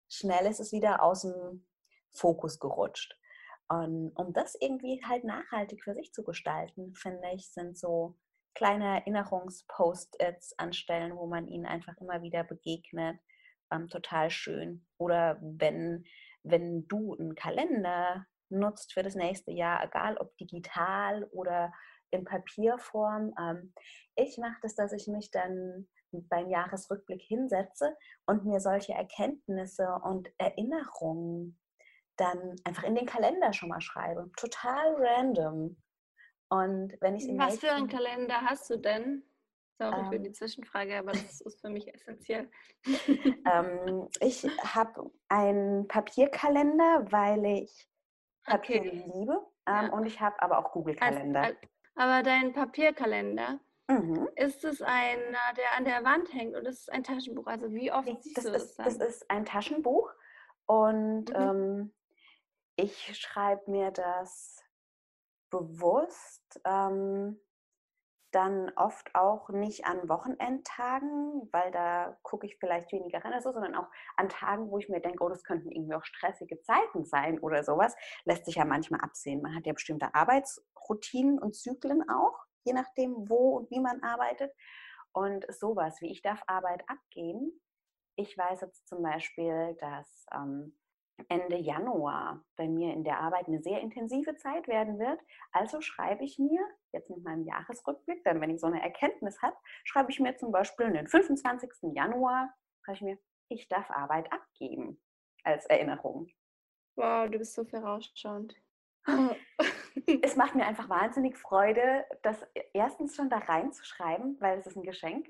schnell 0.09 0.45
ist 0.49 0.59
es 0.59 0.71
wieder 0.71 1.03
aus 1.03 1.21
dem 1.23 1.65
Fokus 2.11 2.59
gerutscht. 2.59 3.17
Und 3.67 4.11
um 4.15 4.33
das 4.33 4.55
irgendwie 4.59 5.01
halt 5.05 5.23
nachhaltig 5.23 5.83
für 5.83 5.93
sich 5.93 6.13
zu 6.13 6.23
gestalten, 6.23 6.93
finde 6.93 7.29
ich, 7.33 7.49
sind 7.51 7.77
so 7.77 8.17
kleine 8.53 8.99
Erinnerungspost-its 8.99 10.57
anstellen, 10.57 11.15
wo 11.15 11.27
man 11.27 11.47
ihnen 11.47 11.65
einfach 11.65 11.97
immer 11.97 12.21
wieder 12.21 12.43
begegnet, 12.43 13.17
ähm, 13.71 13.87
total 13.87 14.29
schön. 14.29 14.85
Oder 14.97 15.37
wenn, 15.41 16.03
wenn 16.43 16.87
du 16.87 17.15
einen 17.15 17.35
Kalender 17.35 18.25
nutzt 18.49 18.93
für 18.93 19.03
das 19.03 19.15
nächste 19.15 19.51
Jahr, 19.51 19.83
egal 19.83 20.17
ob 20.17 20.35
digital 20.37 21.23
oder 21.31 21.71
in 22.11 22.25
Papierform. 22.25 23.33
Ähm, 23.39 23.73
ich 24.15 24.37
mache 24.37 24.57
das, 24.61 24.75
dass 24.75 24.91
ich 24.91 25.07
mich 25.07 25.31
dann 25.31 25.87
beim 26.11 26.49
Jahresrückblick 26.49 27.21
hinsetze 27.21 27.95
und 28.25 28.45
mir 28.45 28.59
solche 28.59 28.93
Erkenntnisse 28.93 29.87
und 30.03 30.29
Erinnerungen 30.37 31.57
dann 32.17 32.55
einfach 32.65 32.83
in 32.83 32.95
den 32.95 33.05
Kalender 33.05 33.53
schon 33.53 33.69
mal 33.69 33.81
schreibe. 33.81 34.29
Total 34.35 34.93
random. 34.97 35.77
Und 36.51 36.97
wenn 36.99 37.15
ich 37.15 37.25
Was 37.37 37.59
für 37.59 37.71
einen 37.71 37.87
Kalender 37.87 38.41
hast 38.41 38.69
du 38.69 38.75
denn? 38.75 39.23
Sorry 39.77 40.01
ähm, 40.01 40.11
für 40.11 40.19
die 40.19 40.33
Zwischenfrage, 40.33 40.97
aber 40.99 41.13
das 41.13 41.39
ist 41.39 41.61
für 41.61 41.69
mich 41.69 41.91
essentiell. 41.93 42.51
ähm, 42.85 44.09
ich 44.19 44.43
habe 44.61 45.09
einen 45.29 45.87
Papierkalender, 45.87 47.07
weil 47.09 47.45
ich 47.45 47.87
Papier 48.43 48.81
okay. 48.81 49.03
liebe. 49.15 49.41
Ähm, 49.65 49.85
ja. 49.85 49.93
Und 49.93 50.05
ich 50.05 50.19
habe 50.19 50.41
aber 50.41 50.57
auch 50.57 50.73
Google-Kalender. 50.73 51.55
Aber 51.95 52.21
dein 52.21 52.51
Papierkalender, 52.51 53.61
mhm. 53.87 54.27
ist 54.35 54.65
es 54.65 54.81
einer, 54.81 55.53
der 55.55 55.77
an 55.77 55.85
der 55.85 56.03
Wand 56.03 56.33
hängt 56.33 56.57
oder 56.57 56.67
ist 56.67 56.81
es 56.81 56.89
ein 56.89 57.05
Taschenbuch? 57.05 57.47
Also 57.47 57.71
wie 57.71 57.93
oft 57.93 58.09
siehst 58.23 58.37
das 58.37 58.43
du 58.43 58.51
ist, 58.51 58.77
das? 58.77 58.97
Das 58.97 59.07
ist 59.07 59.31
ein 59.31 59.45
Taschenbuch 59.45 60.11
und 60.65 61.29
mhm. 61.29 61.35
ähm, 61.35 61.93
ich 62.75 63.17
schreibe 63.17 63.71
mir 63.71 63.91
das 63.91 64.60
bewusst. 65.51 66.59
Ähm, 66.65 67.39
dann 68.31 68.71
oft 68.77 69.13
auch 69.13 69.49
nicht 69.49 69.85
an 69.85 70.07
Wochenendtagen, 70.07 71.49
weil 71.51 71.71
da 71.71 72.17
gucke 72.23 72.47
ich 72.47 72.57
vielleicht 72.57 72.91
weniger 72.91 73.23
rein, 73.23 73.41
so, 73.41 73.51
sondern 73.51 73.75
auch 73.75 73.87
an 74.15 74.29
Tagen, 74.29 74.71
wo 74.71 74.77
ich 74.77 74.89
mir 74.89 75.01
denke, 75.01 75.23
oh, 75.23 75.29
das 75.29 75.43
könnten 75.43 75.69
irgendwie 75.69 75.95
auch 75.95 76.05
stressige 76.05 76.61
Zeiten 76.61 77.05
sein 77.05 77.39
oder 77.39 77.63
sowas, 77.63 77.95
lässt 78.23 78.45
sich 78.45 78.55
ja 78.55 78.65
manchmal 78.65 79.01
absehen. 79.01 79.41
Man 79.41 79.53
hat 79.53 79.65
ja 79.65 79.73
bestimmte 79.73 80.15
Arbeitsroutinen 80.15 81.39
und 81.39 81.55
Zyklen 81.55 82.09
auch, 82.09 82.45
je 82.63 82.73
nachdem, 82.73 83.29
wo 83.29 83.57
und 83.57 83.69
wie 83.69 83.81
man 83.81 84.01
arbeitet. 84.01 84.53
Und 85.13 85.45
sowas, 85.53 85.99
wie 85.99 86.09
ich 86.09 86.21
darf 86.21 86.41
Arbeit 86.47 86.83
abgeben. 86.87 87.51
Ich 88.15 88.37
weiß 88.37 88.61
jetzt 88.61 88.87
zum 88.87 89.03
Beispiel, 89.03 89.75
dass 89.81 90.25
ähm, 90.33 90.77
Ende 91.29 91.57
Januar 91.57 92.43
bei 92.55 92.67
mir 92.67 92.93
in 92.93 93.03
der 93.03 93.19
Arbeit 93.19 93.47
eine 93.47 93.61
sehr 93.61 93.81
intensive 93.81 94.35
Zeit 94.37 94.67
werden 94.67 94.99
wird. 94.99 95.19
Also 95.51 95.81
schreibe 95.81 96.23
ich 96.23 96.39
mir 96.39 96.61
jetzt 96.91 97.09
mit 97.09 97.23
meinem 97.23 97.43
Jahresrückblick, 97.43 98.23
dann 98.23 98.41
wenn 98.41 98.49
ich 98.49 98.59
so 98.59 98.67
eine 98.67 98.81
Erkenntnis 98.81 99.41
habe, 99.41 99.55
schreibe 99.83 100.11
ich 100.11 100.19
mir 100.19 100.35
zum 100.37 100.51
Beispiel 100.51 100.91
den 100.91 101.07
25. 101.07 101.93
Januar, 101.93 102.53
schreibe 102.83 102.95
ich 102.95 103.01
mir, 103.01 103.17
ich 103.49 103.67
darf 103.67 103.89
Arbeit 103.91 104.31
abgeben 104.31 105.01
als 105.43 105.65
Erinnerung. 105.65 106.27
Wow, 106.95 107.29
du 107.29 107.37
bist 107.37 107.53
so 107.53 107.63
vorausschauend. 107.65 108.55
es 110.21 110.35
macht 110.35 110.55
mir 110.55 110.65
einfach 110.65 110.89
wahnsinnig 110.89 111.37
Freude, 111.37 112.05
das 112.21 112.45
erstens 112.73 113.15
schon 113.15 113.29
da 113.29 113.37
reinzuschreiben, 113.37 114.37
weil 114.39 114.59
es 114.59 114.67
ist 114.67 114.75
ein 114.75 114.83
Geschenk 114.83 115.29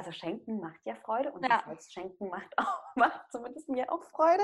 also 0.00 0.12
Schenken 0.12 0.60
macht 0.60 0.80
ja 0.84 0.94
Freude 0.94 1.30
und 1.30 1.46
ja. 1.46 1.62
das 1.68 1.92
Schenken 1.92 2.28
macht 2.30 2.50
auch, 2.58 2.96
macht 2.96 3.30
zumindest 3.30 3.68
mir 3.68 3.92
auch 3.92 4.02
Freude. 4.04 4.42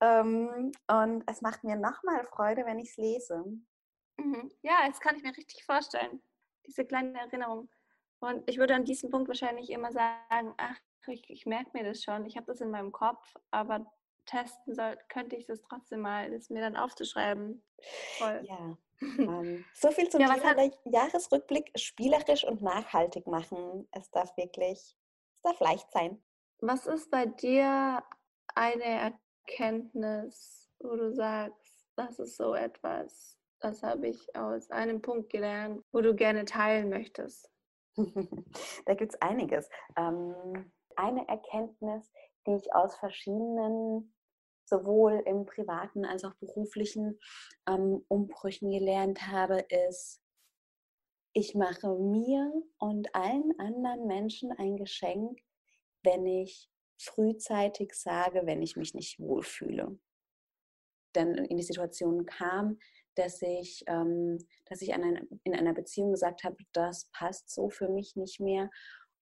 Ähm, 0.00 0.72
und 0.88 1.24
es 1.26 1.42
macht 1.42 1.64
mir 1.64 1.76
nochmal 1.76 2.24
Freude, 2.24 2.64
wenn 2.64 2.78
ich 2.78 2.90
es 2.90 2.96
lese. 2.96 3.44
Mhm. 4.16 4.50
Ja, 4.62 4.86
das 4.86 5.00
kann 5.00 5.16
ich 5.16 5.22
mir 5.22 5.36
richtig 5.36 5.64
vorstellen. 5.64 6.22
Diese 6.66 6.86
kleine 6.86 7.18
Erinnerung. 7.18 7.68
Und 8.20 8.48
ich 8.48 8.58
würde 8.58 8.74
an 8.74 8.84
diesem 8.84 9.10
Punkt 9.10 9.28
wahrscheinlich 9.28 9.70
immer 9.70 9.92
sagen, 9.92 10.54
ach, 10.56 10.76
ich, 11.06 11.28
ich 11.28 11.44
merke 11.44 11.70
mir 11.74 11.84
das 11.84 12.02
schon, 12.02 12.24
ich 12.26 12.36
habe 12.36 12.46
das 12.46 12.60
in 12.60 12.70
meinem 12.70 12.92
Kopf, 12.92 13.34
aber 13.50 13.86
testen 14.26 14.74
soll, 14.74 14.96
könnte 15.08 15.36
ich 15.36 15.46
das 15.46 15.60
trotzdem 15.62 16.00
mal, 16.00 16.30
das 16.30 16.50
mir 16.50 16.60
dann 16.60 16.76
aufzuschreiben. 16.76 17.62
Voll. 18.18 18.42
Ja, 18.44 18.76
ähm, 19.18 19.64
so 19.74 19.90
viel 19.90 20.08
zum 20.08 20.20
ja, 20.20 20.34
Thema. 20.34 20.70
Jahresrückblick 20.84 21.70
spielerisch 21.76 22.44
und 22.44 22.62
nachhaltig 22.62 23.26
machen. 23.26 23.88
Es 23.92 24.10
darf 24.10 24.36
wirklich, 24.36 24.96
es 25.34 25.42
darf 25.42 25.58
leicht 25.60 25.90
sein. 25.92 26.22
Was 26.60 26.86
ist 26.86 27.10
bei 27.10 27.26
dir 27.26 28.02
eine 28.54 29.16
Erkenntnis, 29.46 30.70
wo 30.80 30.96
du 30.96 31.12
sagst, 31.12 31.86
das 31.96 32.18
ist 32.18 32.36
so 32.36 32.54
etwas, 32.54 33.38
das 33.60 33.82
habe 33.82 34.08
ich 34.08 34.36
aus 34.36 34.70
einem 34.70 35.02
Punkt 35.02 35.30
gelernt, 35.30 35.82
wo 35.92 36.00
du 36.00 36.14
gerne 36.14 36.44
teilen 36.44 36.88
möchtest? 36.88 37.50
da 38.86 38.94
gibt 38.94 39.14
es 39.14 39.20
einiges. 39.20 39.68
Ähm, 39.96 40.72
eine 40.96 41.26
Erkenntnis, 41.28 42.10
die 42.46 42.54
ich 42.54 42.74
aus 42.74 42.96
verschiedenen 42.96 44.14
sowohl 44.70 45.22
im 45.26 45.44
privaten 45.44 46.06
als 46.06 46.24
auch 46.24 46.34
beruflichen 46.34 47.20
ähm, 47.68 48.04
Umbrüchen 48.08 48.70
gelernt 48.70 49.26
habe, 49.26 49.66
ist, 49.90 50.22
ich 51.32 51.54
mache 51.54 51.94
mir 51.96 52.52
und 52.78 53.14
allen 53.14 53.52
anderen 53.58 54.06
Menschen 54.06 54.52
ein 54.52 54.76
Geschenk, 54.76 55.40
wenn 56.02 56.26
ich 56.26 56.70
frühzeitig 56.98 57.94
sage, 57.94 58.42
wenn 58.44 58.62
ich 58.62 58.76
mich 58.76 58.94
nicht 58.94 59.20
wohlfühle. 59.20 59.98
Dann 61.12 61.34
in 61.34 61.56
die 61.56 61.62
Situation 61.62 62.26
kam, 62.26 62.78
dass 63.14 63.42
ich, 63.42 63.84
ähm, 63.86 64.38
dass 64.66 64.82
ich 64.82 64.94
eine, 64.94 65.26
in 65.44 65.54
einer 65.54 65.74
Beziehung 65.74 66.12
gesagt 66.12 66.44
habe, 66.44 66.56
das 66.72 67.10
passt 67.12 67.50
so 67.50 67.68
für 67.68 67.88
mich 67.88 68.16
nicht 68.16 68.40
mehr 68.40 68.70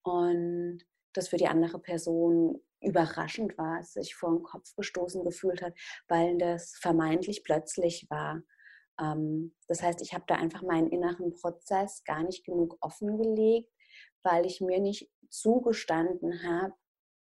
und 0.03 0.85
das 1.13 1.27
für 1.27 1.37
die 1.37 1.47
andere 1.47 1.79
Person 1.79 2.61
überraschend 2.81 3.57
war, 3.57 3.83
sich 3.83 4.15
vor 4.15 4.31
den 4.31 4.43
Kopf 4.43 4.73
gestoßen 4.75 5.23
gefühlt 5.23 5.61
hat, 5.61 5.73
weil 6.07 6.37
das 6.37 6.75
vermeintlich 6.81 7.43
plötzlich 7.43 8.07
war. 8.09 8.41
Ähm, 8.99 9.55
das 9.67 9.81
heißt, 9.81 10.01
ich 10.01 10.13
habe 10.13 10.25
da 10.27 10.35
einfach 10.35 10.61
meinen 10.61 10.87
inneren 10.87 11.33
Prozess 11.33 12.03
gar 12.03 12.23
nicht 12.23 12.45
genug 12.45 12.77
offengelegt, 12.81 13.71
weil 14.23 14.45
ich 14.45 14.61
mir 14.61 14.79
nicht 14.79 15.09
zugestanden 15.29 16.43
habe, 16.43 16.73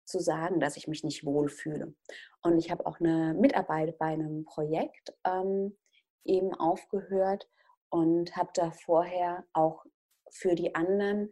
zu 0.05 0.19
sagen, 0.19 0.59
dass 0.59 0.77
ich 0.77 0.87
mich 0.87 1.03
nicht 1.03 1.25
wohlfühle. 1.25 1.93
Und 2.41 2.57
ich 2.57 2.71
habe 2.71 2.85
auch 2.85 2.99
eine 2.99 3.33
Mitarbeit 3.33 3.97
bei 3.97 4.07
einem 4.07 4.45
Projekt 4.45 5.13
ähm, 5.25 5.77
eben 6.23 6.53
aufgehört 6.53 7.49
und 7.89 8.35
habe 8.35 8.49
da 8.53 8.71
vorher 8.71 9.45
auch 9.53 9.85
für 10.31 10.55
die 10.55 10.75
anderen 10.75 11.31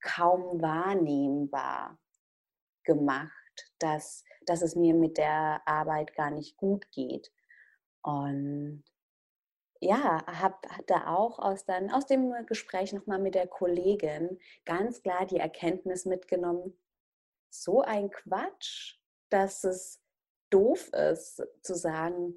kaum 0.00 0.60
wahrnehmbar 0.60 1.98
gemacht, 2.88 3.70
dass, 3.78 4.24
dass 4.46 4.62
es 4.62 4.74
mir 4.74 4.94
mit 4.94 5.18
der 5.18 5.62
Arbeit 5.66 6.14
gar 6.14 6.30
nicht 6.30 6.56
gut 6.56 6.90
geht. 6.90 7.30
Und 8.02 8.82
ja, 9.80 10.26
habe 10.26 10.56
da 10.86 11.14
auch 11.14 11.38
aus, 11.38 11.66
dann, 11.66 11.90
aus 11.92 12.06
dem 12.06 12.32
Gespräch 12.46 12.92
nochmal 12.92 13.20
mit 13.20 13.34
der 13.34 13.46
Kollegin 13.46 14.40
ganz 14.64 15.02
klar 15.02 15.26
die 15.26 15.36
Erkenntnis 15.36 16.06
mitgenommen, 16.06 16.76
so 17.50 17.82
ein 17.82 18.10
Quatsch, 18.10 18.98
dass 19.28 19.64
es 19.64 20.02
doof 20.50 20.88
ist 20.94 21.42
zu 21.62 21.74
sagen, 21.74 22.36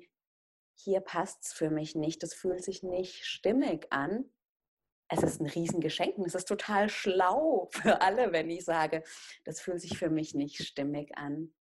hier 0.75 0.99
passt 0.99 1.45
es 1.45 1.53
für 1.53 1.69
mich 1.69 1.95
nicht, 1.95 2.21
das 2.23 2.33
fühlt 2.33 2.63
sich 2.63 2.83
nicht 2.83 3.25
stimmig 3.25 3.87
an 3.91 4.29
es 5.12 5.24
ist 5.24 5.41
ein 5.41 5.47
Riesengeschenk 5.47 6.17
und 6.17 6.26
es 6.26 6.36
ist 6.36 6.47
total 6.47 6.89
schlau 6.89 7.69
für 7.71 8.02
alle, 8.02 8.32
wenn 8.32 8.50
ich 8.50 8.65
sage, 8.65 9.04
das 9.43 9.62
fühlt 9.62 9.82
sich 9.82 9.97
für 9.97 10.10
mich 10.10 10.34
nicht 10.34 10.63
stimmig 10.63 11.17
an, 11.17 11.54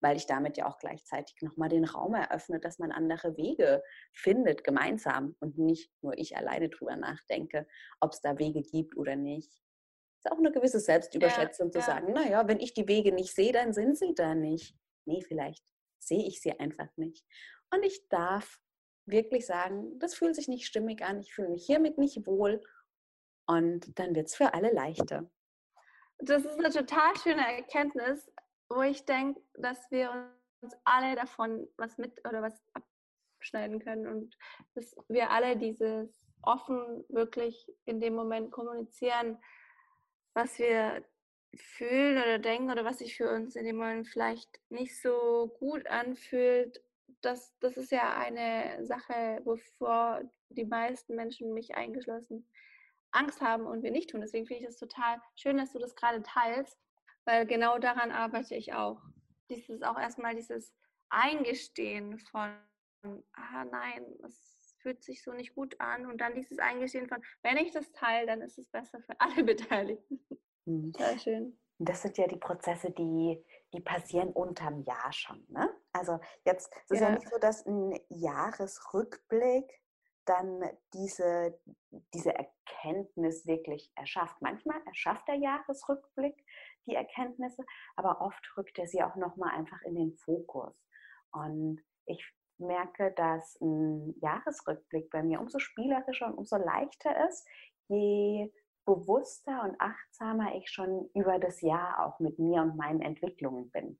weil 0.00 0.16
ich 0.16 0.26
damit 0.26 0.56
ja 0.56 0.68
auch 0.68 0.78
gleichzeitig 0.78 1.40
nochmal 1.40 1.70
den 1.70 1.84
Raum 1.84 2.14
eröffne, 2.14 2.60
dass 2.60 2.78
man 2.78 2.92
andere 2.92 3.36
Wege 3.36 3.82
findet, 4.12 4.62
gemeinsam 4.62 5.34
und 5.40 5.58
nicht 5.58 5.90
nur 6.02 6.16
ich 6.16 6.36
alleine 6.36 6.68
drüber 6.68 6.96
nachdenke, 6.96 7.66
ob 8.00 8.12
es 8.12 8.20
da 8.20 8.38
Wege 8.38 8.62
gibt 8.62 8.96
oder 8.96 9.16
nicht. 9.16 9.50
Es 9.50 10.24
ist 10.24 10.32
auch 10.32 10.38
eine 10.38 10.52
gewisse 10.52 10.80
Selbstüberschätzung 10.80 11.68
ja, 11.68 11.72
zu 11.72 11.78
ja. 11.78 11.84
sagen, 11.84 12.12
naja, 12.12 12.46
wenn 12.46 12.60
ich 12.60 12.74
die 12.74 12.88
Wege 12.88 13.12
nicht 13.12 13.34
sehe, 13.34 13.52
dann 13.52 13.72
sind 13.72 13.96
sie 13.96 14.14
da 14.14 14.34
nicht. 14.34 14.76
Nee, 15.06 15.22
vielleicht 15.22 15.64
sehe 15.98 16.26
ich 16.26 16.40
sie 16.40 16.58
einfach 16.58 16.88
nicht. 16.96 17.24
Und 17.72 17.84
ich 17.84 18.08
darf 18.08 18.60
wirklich 19.06 19.46
sagen, 19.46 19.98
das 19.98 20.14
fühlt 20.14 20.36
sich 20.36 20.48
nicht 20.48 20.66
stimmig 20.66 21.02
an, 21.02 21.20
ich 21.20 21.32
fühle 21.32 21.48
mich 21.48 21.64
hiermit 21.64 21.98
nicht 21.98 22.26
wohl 22.26 22.60
und 23.48 23.98
dann 23.98 24.14
wird 24.14 24.28
es 24.28 24.36
für 24.36 24.54
alle 24.54 24.72
leichter. 24.72 25.28
Das 26.18 26.44
ist 26.44 26.58
eine 26.58 26.70
total 26.70 27.16
schöne 27.16 27.56
Erkenntnis, 27.56 28.30
wo 28.68 28.82
ich 28.82 29.04
denke, 29.04 29.40
dass 29.54 29.90
wir 29.90 30.30
uns 30.60 30.74
alle 30.84 31.16
davon 31.16 31.66
was 31.76 31.96
mit 31.98 32.18
oder 32.28 32.42
was 32.42 32.60
abschneiden 33.38 33.80
können 33.80 34.06
und 34.06 34.36
dass 34.74 34.94
wir 35.08 35.30
alle 35.30 35.56
dieses 35.56 36.24
offen 36.42 37.04
wirklich 37.08 37.66
in 37.84 38.00
dem 38.00 38.14
Moment 38.14 38.52
kommunizieren, 38.52 39.38
was 40.34 40.58
wir 40.58 41.04
fühlen 41.54 42.18
oder 42.18 42.38
denken 42.38 42.70
oder 42.70 42.84
was 42.84 42.98
sich 42.98 43.16
für 43.16 43.30
uns 43.30 43.56
in 43.56 43.64
dem 43.64 43.76
Moment 43.76 44.08
vielleicht 44.08 44.60
nicht 44.68 45.00
so 45.00 45.56
gut 45.58 45.86
anfühlt, 45.86 46.82
das, 47.22 47.56
das 47.60 47.76
ist 47.76 47.90
ja 47.90 48.16
eine 48.16 48.84
Sache, 48.84 49.40
wovor 49.44 50.22
die 50.50 50.66
meisten 50.66 51.16
Menschen, 51.16 51.54
mich 51.54 51.74
eingeschlossen, 51.74 52.46
Angst 53.12 53.40
haben 53.40 53.66
und 53.66 53.82
wir 53.82 53.90
nicht 53.90 54.10
tun. 54.10 54.20
Deswegen 54.20 54.46
finde 54.46 54.62
ich 54.62 54.68
es 54.68 54.78
total 54.78 55.20
schön, 55.34 55.56
dass 55.56 55.72
du 55.72 55.78
das 55.78 55.94
gerade 55.94 56.22
teilst, 56.22 56.78
weil 57.24 57.46
genau 57.46 57.78
daran 57.78 58.10
arbeite 58.10 58.54
ich 58.54 58.72
auch. 58.74 59.00
Dieses 59.50 59.82
auch 59.82 59.98
erstmal 59.98 60.34
dieses 60.34 60.74
Eingestehen 61.10 62.18
von, 62.18 62.50
ah 63.02 63.64
nein, 63.64 64.04
es 64.24 64.76
fühlt 64.80 65.02
sich 65.02 65.22
so 65.22 65.32
nicht 65.32 65.54
gut 65.54 65.80
an 65.80 66.06
und 66.06 66.20
dann 66.20 66.34
dieses 66.34 66.58
Eingestehen 66.58 67.08
von, 67.08 67.22
wenn 67.42 67.56
ich 67.56 67.72
das 67.72 67.90
teile, 67.92 68.26
dann 68.26 68.42
ist 68.42 68.58
es 68.58 68.68
besser 68.68 69.00
für 69.00 69.18
alle 69.20 69.44
Beteiligten. 69.44 70.20
Mhm. 70.64 70.92
Total 70.92 71.18
schön. 71.18 71.58
Das 71.80 72.02
sind 72.02 72.18
ja 72.18 72.26
die 72.26 72.38
Prozesse, 72.38 72.90
die, 72.90 73.44
die 73.72 73.80
passieren 73.80 74.32
unterm 74.32 74.82
Jahr 74.82 75.12
schon. 75.12 75.44
Ne? 75.48 75.70
Also 75.92 76.18
jetzt 76.44 76.72
es 76.84 76.90
ist 76.90 77.00
ja. 77.00 77.08
ja 77.08 77.14
nicht 77.14 77.28
so, 77.28 77.38
dass 77.38 77.64
ein 77.66 77.98
Jahresrückblick 78.08 79.80
dann 80.28 80.62
diese, 80.92 81.58
diese 82.14 82.34
Erkenntnis 82.34 83.46
wirklich 83.46 83.90
erschafft. 83.94 84.40
Manchmal 84.40 84.80
erschafft 84.86 85.26
der 85.28 85.36
Jahresrückblick 85.36 86.44
die 86.86 86.94
Erkenntnisse, 86.94 87.64
aber 87.96 88.20
oft 88.20 88.44
rückt 88.56 88.78
er 88.78 88.86
sie 88.86 89.02
auch 89.02 89.16
nochmal 89.16 89.54
einfach 89.54 89.80
in 89.82 89.94
den 89.94 90.14
Fokus. 90.14 90.74
Und 91.32 91.80
ich 92.06 92.24
merke, 92.58 93.12
dass 93.12 93.60
ein 93.60 94.14
Jahresrückblick 94.20 95.10
bei 95.10 95.22
mir 95.22 95.40
umso 95.40 95.58
spielerischer 95.58 96.26
und 96.26 96.34
umso 96.34 96.56
leichter 96.56 97.28
ist, 97.28 97.46
je 97.88 98.50
bewusster 98.84 99.62
und 99.64 99.80
achtsamer 99.80 100.54
ich 100.56 100.70
schon 100.70 101.10
über 101.14 101.38
das 101.38 101.60
Jahr 101.60 102.06
auch 102.06 102.18
mit 102.20 102.38
mir 102.38 102.62
und 102.62 102.76
meinen 102.76 103.02
Entwicklungen 103.02 103.70
bin. 103.70 103.98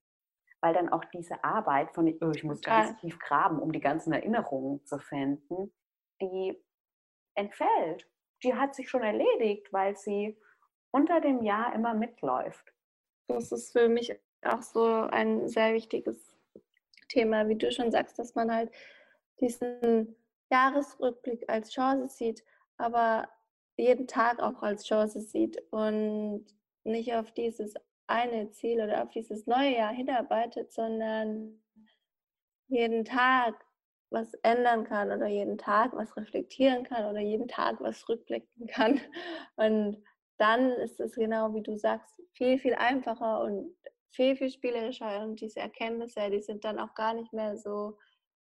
Weil 0.61 0.75
dann 0.75 0.89
auch 0.89 1.05
diese 1.13 1.45
Arbeit 1.45 1.93
von, 1.93 2.13
oh, 2.21 2.31
ich 2.31 2.43
muss 2.43 2.63
ganz 2.63 2.99
tief 3.01 3.19
graben, 3.19 3.61
um 3.61 3.71
die 3.71 3.81
ganzen 3.81 4.13
Erinnerungen 4.13 4.85
zu 4.87 4.99
finden, 4.99 5.73
die 6.21 6.57
entfällt. 7.35 8.07
Die 8.43 8.55
hat 8.55 8.75
sich 8.75 8.89
schon 8.89 9.03
erledigt, 9.03 9.73
weil 9.73 9.97
sie 9.97 10.37
unter 10.91 11.21
dem 11.21 11.43
Jahr 11.43 11.75
immer 11.75 11.95
mitläuft. 11.95 12.73
Das 13.29 13.53
ist 13.53 13.73
für 13.73 13.89
mich 13.89 14.19
auch 14.43 14.63
so 14.63 14.85
ein 14.85 15.49
sehr 15.49 15.75
wichtiges 15.75 16.37
Thema, 17.09 17.49
wie 17.49 17.57
du 17.57 17.71
schon 17.73 17.91
sagst, 17.91 18.19
dass 18.19 18.35
man 18.35 18.53
halt 18.53 18.71
diesen 19.41 20.17
Jahresrückblick 20.51 21.49
als 21.49 21.71
Chance 21.71 22.17
sieht, 22.17 22.45
aber 22.77 23.29
jeden 23.77 24.07
Tag 24.07 24.41
auch 24.41 24.63
als 24.63 24.85
Chance 24.85 25.21
sieht 25.21 25.63
und 25.71 26.47
nicht 26.85 27.15
auf 27.15 27.31
dieses 27.33 27.75
eine 28.07 28.51
Ziel 28.51 28.81
oder 28.81 29.03
auf 29.03 29.11
dieses 29.11 29.47
neue 29.47 29.77
Jahr 29.77 29.93
hinarbeitet, 29.93 30.73
sondern 30.73 31.63
jeden 32.69 33.05
Tag 33.05 33.55
was 34.11 34.33
ändern 34.43 34.85
kann 34.85 35.13
oder 35.13 35.27
jeden 35.27 35.59
Tag 35.59 35.93
was 35.95 36.17
reflektieren 36.17 36.85
kann 36.85 37.07
oder 37.07 37.21
jeden 37.21 37.49
Tag 37.49 37.81
was 37.81 38.09
rückblicken 38.09 38.67
kann. 38.69 39.01
Und 39.57 40.03
dann 40.39 40.71
ist 40.73 41.01
es 41.01 41.15
genau 41.15 41.55
wie 41.55 41.63
du 41.63 41.77
sagst, 41.77 42.23
viel, 42.33 42.59
viel 42.59 42.75
einfacher 42.75 43.41
und 43.41 43.75
viel, 44.11 44.37
viel 44.37 44.51
spielerischer. 44.51 45.23
Und 45.23 45.41
diese 45.41 45.59
Erkenntnisse, 45.59 46.31
die 46.31 46.41
sind 46.41 46.65
dann 46.65 46.79
auch 46.79 46.95
gar 46.95 47.13
nicht 47.13 47.33
mehr 47.33 47.57
so, 47.57 47.99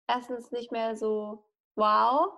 erstens 0.06 0.52
nicht 0.52 0.72
mehr 0.72 0.94
so 0.94 1.46
wow, 1.74 2.34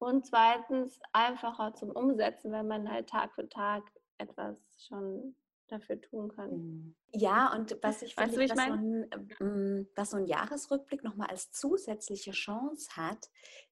und 0.00 0.24
zweitens 0.26 0.98
einfacher 1.12 1.74
zum 1.74 1.90
Umsetzen, 1.90 2.52
wenn 2.52 2.66
man 2.66 2.90
halt 2.90 3.10
Tag 3.10 3.34
für 3.34 3.48
Tag 3.48 3.84
etwas 4.16 4.58
schon 4.88 5.36
dafür 5.70 6.00
tun 6.00 6.28
kann. 6.28 6.50
Mhm. 6.50 6.96
Ja, 7.12 7.52
und 7.54 7.76
was 7.82 8.02
ich 8.02 8.14
finde, 8.14 8.38
was, 8.38 8.50
so 8.50 8.72
ein, 8.72 9.10
ähm, 9.40 9.88
was 9.96 10.10
so 10.10 10.16
ein 10.16 10.26
Jahresrückblick 10.26 11.04
nochmal 11.04 11.28
als 11.28 11.50
zusätzliche 11.52 12.32
Chance 12.32 12.88
hat, 12.96 13.30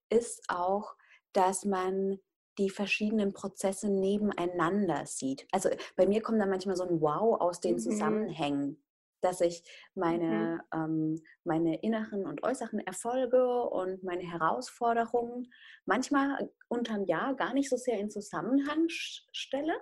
ist 0.09 0.43
auch, 0.49 0.95
dass 1.33 1.65
man 1.65 2.19
die 2.57 2.69
verschiedenen 2.69 3.33
Prozesse 3.33 3.89
nebeneinander 3.89 5.05
sieht. 5.05 5.47
Also 5.51 5.69
bei 5.95 6.05
mir 6.07 6.21
kommt 6.21 6.41
da 6.41 6.45
manchmal 6.45 6.75
so 6.75 6.83
ein 6.83 6.99
Wow 7.01 7.39
aus 7.39 7.61
den 7.61 7.75
mhm. 7.75 7.79
Zusammenhängen 7.79 8.83
dass 9.21 9.41
ich 9.41 9.63
meine, 9.95 10.61
mhm. 10.73 10.79
ähm, 10.79 11.23
meine 11.43 11.81
inneren 11.81 12.25
und 12.25 12.43
äußeren 12.43 12.79
Erfolge 12.79 13.63
und 13.63 14.03
meine 14.03 14.23
Herausforderungen 14.23 15.51
manchmal 15.85 16.51
unterm 16.67 17.05
Jahr 17.05 17.35
gar 17.35 17.53
nicht 17.53 17.69
so 17.69 17.77
sehr 17.77 17.99
in 17.99 18.09
Zusammenhang 18.09 18.85
stelle. 18.87 19.73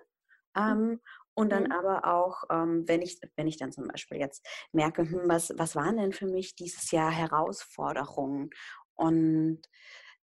Mhm. 0.56 0.62
Ähm, 0.62 1.02
und 1.38 1.52
dann 1.52 1.66
mhm. 1.66 1.72
aber 1.72 2.06
auch, 2.06 2.46
ähm, 2.50 2.88
wenn, 2.88 3.04
ich, 3.04 3.20
wenn 3.36 3.46
ich 3.46 3.58
dann 3.58 3.72
zum 3.72 3.88
Beispiel 3.88 4.18
jetzt 4.18 4.44
merke, 4.72 5.08
hm, 5.08 5.22
was, 5.26 5.54
was 5.56 5.76
waren 5.76 5.98
denn 5.98 6.12
für 6.12 6.26
mich 6.26 6.56
dieses 6.56 6.90
Jahr 6.90 7.12
Herausforderungen? 7.12 8.50
Und 8.96 9.62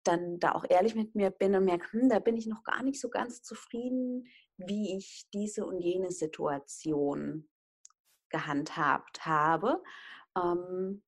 dann 0.04 0.40
da 0.40 0.54
auch 0.54 0.66
ehrlich 0.68 0.96
mit 0.96 1.14
mir 1.14 1.30
bin 1.30 1.54
und 1.54 1.66
merke, 1.66 1.92
hm, 1.92 2.10
da 2.10 2.18
bin 2.18 2.36
ich 2.36 2.48
noch 2.48 2.64
gar 2.64 2.82
nicht 2.82 3.00
so 3.00 3.10
ganz 3.10 3.44
zufrieden, 3.44 4.26
wie 4.58 4.98
ich 4.98 5.28
diese 5.32 5.68
und 5.68 5.82
jene 5.82 6.10
Situation 6.10 7.48
gehandhabt 8.30 9.24
habe. 9.24 9.84
Ähm, 10.36 11.04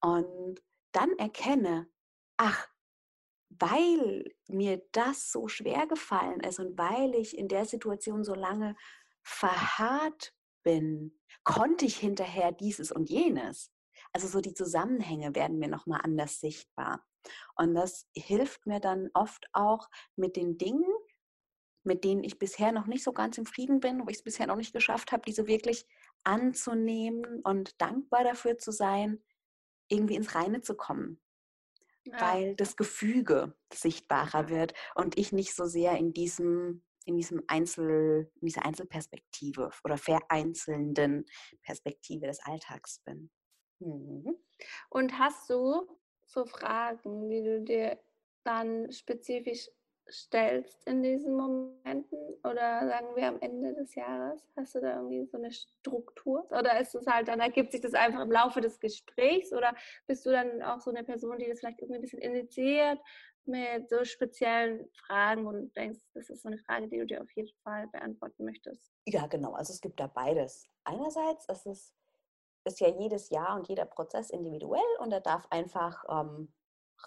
und 0.00 0.62
dann 0.92 1.10
erkenne, 1.18 1.88
ach, 2.36 2.68
weil 3.48 4.36
mir 4.46 4.86
das 4.92 5.32
so 5.32 5.48
schwer 5.48 5.88
gefallen 5.88 6.38
ist 6.38 6.60
und 6.60 6.78
weil 6.78 7.16
ich 7.16 7.36
in 7.36 7.48
der 7.48 7.64
Situation 7.64 8.22
so 8.22 8.34
lange 8.34 8.76
verharrt 9.28 10.32
bin, 10.64 11.18
konnte 11.44 11.84
ich 11.84 11.96
hinterher 11.96 12.52
dieses 12.52 12.90
und 12.90 13.10
jenes. 13.10 13.70
Also 14.12 14.26
so 14.26 14.40
die 14.40 14.54
Zusammenhänge 14.54 15.34
werden 15.34 15.58
mir 15.58 15.68
nochmal 15.68 16.00
anders 16.02 16.40
sichtbar. 16.40 17.04
Und 17.56 17.74
das 17.74 18.06
hilft 18.16 18.66
mir 18.66 18.80
dann 18.80 19.10
oft 19.14 19.46
auch 19.52 19.88
mit 20.16 20.36
den 20.36 20.56
Dingen, 20.56 20.90
mit 21.84 22.04
denen 22.04 22.24
ich 22.24 22.38
bisher 22.38 22.72
noch 22.72 22.86
nicht 22.86 23.04
so 23.04 23.12
ganz 23.12 23.38
im 23.38 23.46
Frieden 23.46 23.80
bin, 23.80 24.00
wo 24.00 24.08
ich 24.08 24.18
es 24.18 24.22
bisher 24.22 24.46
noch 24.46 24.56
nicht 24.56 24.72
geschafft 24.72 25.12
habe, 25.12 25.22
diese 25.26 25.46
wirklich 25.46 25.86
anzunehmen 26.24 27.40
und 27.42 27.80
dankbar 27.80 28.24
dafür 28.24 28.58
zu 28.58 28.72
sein, 28.72 29.22
irgendwie 29.88 30.16
ins 30.16 30.34
Reine 30.34 30.62
zu 30.62 30.74
kommen. 30.74 31.20
Ja. 32.04 32.20
Weil 32.20 32.56
das 32.56 32.76
Gefüge 32.76 33.54
sichtbarer 33.72 34.48
wird 34.48 34.74
und 34.94 35.18
ich 35.18 35.32
nicht 35.32 35.54
so 35.54 35.66
sehr 35.66 35.98
in 35.98 36.12
diesem, 36.12 36.82
in 37.08 37.16
diesem 37.16 37.42
Einzel, 37.46 38.30
in 38.40 38.46
dieser 38.46 38.66
Einzelperspektive 38.66 39.70
oder 39.82 39.96
vereinzelnden 39.96 41.24
Perspektive 41.62 42.26
des 42.26 42.40
Alltags 42.44 43.00
bin. 43.00 43.30
Mhm. 43.80 44.36
Und 44.90 45.18
hast 45.18 45.48
du 45.48 45.88
so 46.26 46.44
Fragen, 46.44 47.30
die 47.30 47.42
du 47.42 47.62
dir 47.62 47.98
dann 48.44 48.92
spezifisch 48.92 49.68
stellst 50.10 50.86
in 50.86 51.02
diesen 51.02 51.34
Momenten 51.34 52.18
oder 52.42 52.86
sagen 52.86 53.14
wir 53.14 53.28
am 53.28 53.40
Ende 53.40 53.74
des 53.74 53.94
Jahres? 53.94 54.46
Hast 54.56 54.74
du 54.74 54.80
da 54.80 54.96
irgendwie 54.96 55.26
so 55.26 55.36
eine 55.36 55.52
Struktur? 55.52 56.46
Oder 56.50 56.80
ist 56.80 56.94
es 56.94 57.06
halt, 57.06 57.28
dann 57.28 57.40
ergibt 57.40 57.72
sich 57.72 57.80
das 57.80 57.94
einfach 57.94 58.20
im 58.20 58.32
Laufe 58.32 58.60
des 58.60 58.80
Gesprächs 58.80 59.52
oder 59.52 59.74
bist 60.06 60.24
du 60.26 60.30
dann 60.30 60.62
auch 60.62 60.80
so 60.80 60.90
eine 60.90 61.04
Person, 61.04 61.38
die 61.38 61.46
das 61.46 61.60
vielleicht 61.60 61.80
irgendwie 61.80 61.98
ein 61.98 62.02
bisschen 62.02 62.20
initiiert 62.20 62.98
mit 63.48 63.88
so 63.88 64.04
speziellen 64.04 64.88
Fragen 64.92 65.46
und 65.46 65.54
du 65.54 65.66
denkst, 65.68 66.00
das 66.14 66.30
ist 66.30 66.42
so 66.42 66.48
eine 66.48 66.58
Frage, 66.58 66.88
die 66.88 66.98
du 66.98 67.06
dir 67.06 67.22
auf 67.22 67.30
jeden 67.32 67.52
Fall 67.64 67.88
beantworten 67.88 68.44
möchtest? 68.44 68.92
Ja, 69.06 69.26
genau. 69.26 69.54
Also 69.54 69.72
es 69.72 69.80
gibt 69.80 69.98
da 69.98 70.06
beides. 70.06 70.68
Einerseits 70.84 71.48
ist 71.48 71.66
es 71.66 71.94
ist 72.64 72.80
ja 72.80 72.88
jedes 72.88 73.30
Jahr 73.30 73.56
und 73.56 73.68
jeder 73.68 73.86
Prozess 73.86 74.30
individuell 74.30 74.80
und 75.00 75.12
er 75.12 75.20
darf 75.20 75.46
einfach 75.50 76.04
ähm, 76.08 76.52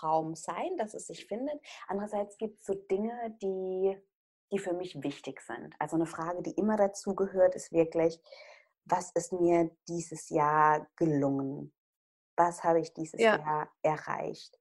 Raum 0.02 0.36
sein, 0.36 0.78
dass 0.78 0.94
es 0.94 1.08
sich 1.08 1.26
findet. 1.28 1.60
Andererseits 1.88 2.38
gibt 2.38 2.60
es 2.60 2.66
so 2.66 2.74
Dinge, 2.74 3.36
die, 3.42 3.98
die 4.52 4.60
für 4.60 4.74
mich 4.74 5.02
wichtig 5.04 5.42
sind. 5.42 5.74
Also 5.80 5.96
eine 5.96 6.06
Frage, 6.06 6.42
die 6.42 6.52
immer 6.52 6.78
dazu 6.78 7.16
gehört, 7.16 7.56
ist 7.56 7.72
wirklich, 7.72 8.20
was 8.86 9.12
ist 9.12 9.34
mir 9.34 9.70
dieses 9.88 10.30
Jahr 10.30 10.88
gelungen? 10.96 11.74
Was 12.36 12.64
habe 12.64 12.80
ich 12.80 12.94
dieses 12.94 13.20
ja. 13.20 13.38
Jahr 13.38 13.72
erreicht? 13.82 14.61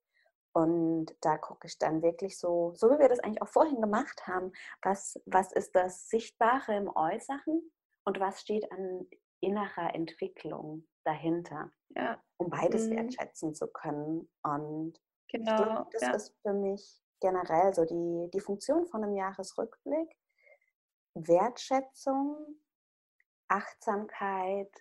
Und 0.53 1.15
da 1.21 1.39
gucke 1.39 1.69
ich 1.69 1.79
dann 1.79 2.03
wirklich 2.03 2.39
so, 2.39 2.73
so 2.75 2.91
wie 2.91 2.99
wir 2.99 3.09
das 3.09 3.21
eigentlich 3.21 3.43
auch 3.43 3.49
vorhin 3.49 3.81
gemacht 3.81 4.27
haben, 4.27 4.53
was, 4.83 5.21
was 5.27 5.53
ist 5.53 5.77
das 5.77 6.09
Sichtbare 6.09 6.77
im 6.77 6.89
Äußeren 6.89 7.71
und 8.05 8.21
was 8.21 8.41
steht 8.41 8.71
an 8.73 9.07
innerer 9.41 9.95
Entwicklung 9.95 10.87
dahinter, 11.05 11.71
ja. 11.91 12.21
um 12.37 12.51
beides 12.51 12.89
mhm. 12.89 12.97
wertschätzen 12.97 13.55
zu 13.55 13.69
können. 13.69 14.29
Und 14.43 15.01
Genau. 15.31 15.53
Ich 15.53 15.63
glaube, 15.63 15.91
das 15.93 16.03
ja. 16.03 16.15
ist 16.15 16.37
für 16.43 16.53
mich 16.53 17.03
generell 17.21 17.73
so 17.75 17.85
die, 17.85 18.31
die 18.33 18.41
Funktion 18.41 18.87
von 18.87 19.05
einem 19.05 19.15
Jahresrückblick. 19.15 20.17
Wertschätzung, 21.15 22.61
Achtsamkeit, 23.49 24.73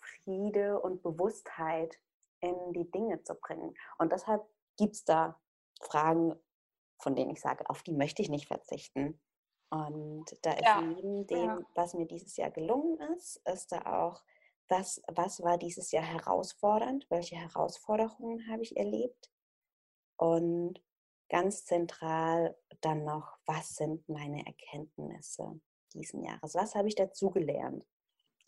Friede 0.00 0.80
und 0.80 1.02
Bewusstheit 1.02 1.98
in 2.40 2.72
die 2.72 2.90
Dinge 2.90 3.22
zu 3.22 3.34
bringen. 3.34 3.74
Und 3.98 4.12
deshalb 4.12 4.44
gibt 4.76 4.94
es 4.94 5.04
da 5.04 5.40
Fragen, 5.80 6.34
von 6.98 7.14
denen 7.14 7.30
ich 7.30 7.40
sage, 7.40 7.68
auf 7.68 7.82
die 7.82 7.92
möchte 7.92 8.22
ich 8.22 8.28
nicht 8.28 8.46
verzichten. 8.46 9.20
Und 9.70 10.24
da 10.42 10.52
ist 10.52 10.64
ja. 10.64 10.80
neben 10.80 11.26
dem, 11.26 11.44
ja. 11.44 11.60
was 11.74 11.94
mir 11.94 12.06
dieses 12.06 12.36
Jahr 12.36 12.50
gelungen 12.50 12.98
ist, 13.16 13.36
ist 13.46 13.72
da 13.72 13.82
auch 14.04 14.22
was, 14.68 15.02
was 15.08 15.42
war 15.42 15.58
dieses 15.58 15.90
Jahr 15.90 16.04
herausfordernd, 16.04 17.06
welche 17.10 17.36
Herausforderungen 17.36 18.48
habe 18.50 18.62
ich 18.62 18.76
erlebt 18.76 19.30
und 20.16 20.82
ganz 21.28 21.64
zentral 21.64 22.56
dann 22.80 23.04
noch, 23.04 23.38
was 23.46 23.76
sind 23.76 24.08
meine 24.08 24.46
Erkenntnisse 24.46 25.60
diesen 25.92 26.22
Jahres, 26.22 26.54
was 26.54 26.74
habe 26.74 26.88
ich 26.88 26.94
dazugelernt. 26.94 27.86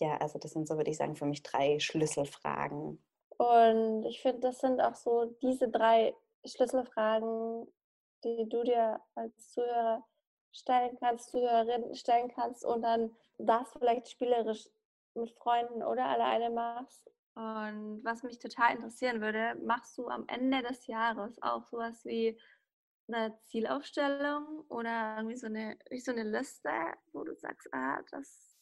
Ja, 0.00 0.16
also 0.18 0.38
das 0.38 0.52
sind 0.52 0.68
so, 0.68 0.76
würde 0.76 0.90
ich 0.90 0.96
sagen, 0.96 1.16
für 1.16 1.26
mich 1.26 1.42
drei 1.42 1.78
Schlüsselfragen. 1.80 3.02
Und 3.38 4.04
ich 4.04 4.20
finde, 4.20 4.40
das 4.40 4.58
sind 4.58 4.80
auch 4.80 4.96
so 4.96 5.26
diese 5.42 5.68
drei 5.68 6.14
Schlüsselfragen, 6.44 7.66
die 8.24 8.48
du 8.48 8.64
dir 8.64 9.00
als 9.14 9.52
Zuhörer 9.52 10.04
stellen 10.52 10.96
kannst, 10.98 11.30
Zuhörerin 11.30 11.94
stellen 11.94 12.30
kannst 12.34 12.64
und 12.64 12.82
dann 12.82 13.16
das 13.38 13.72
vielleicht 13.78 14.10
spielerisch 14.10 14.68
mit 15.14 15.30
Freunden 15.30 15.82
oder 15.82 16.04
alleine 16.06 16.50
machst. 16.50 17.08
Und 17.34 18.02
was 18.02 18.24
mich 18.24 18.40
total 18.40 18.74
interessieren 18.74 19.20
würde, 19.20 19.54
machst 19.62 19.96
du 19.96 20.08
am 20.08 20.26
Ende 20.26 20.60
des 20.62 20.88
Jahres 20.88 21.40
auch 21.40 21.64
sowas 21.64 22.04
wie 22.04 22.40
eine 23.06 23.38
Zielaufstellung 23.44 24.64
oder 24.68 25.16
irgendwie 25.18 25.36
so 25.36 25.46
eine, 25.46 25.78
wie 25.90 26.00
so 26.00 26.10
eine 26.10 26.24
Liste, 26.24 26.70
wo 27.12 27.22
du 27.22 27.36
sagst, 27.36 27.68
ah, 27.72 28.02
das, 28.10 28.58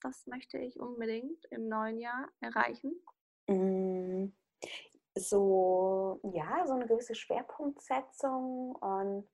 das 0.00 0.26
möchte 0.26 0.56
ich 0.58 0.80
unbedingt 0.80 1.44
im 1.50 1.68
neuen 1.68 1.98
Jahr 1.98 2.28
erreichen? 2.40 2.94
Mm, 3.46 4.26
so, 5.16 6.20
ja, 6.32 6.66
so 6.66 6.74
eine 6.74 6.86
gewisse 6.86 7.14
Schwerpunktsetzung 7.14 8.74
und 8.76 9.28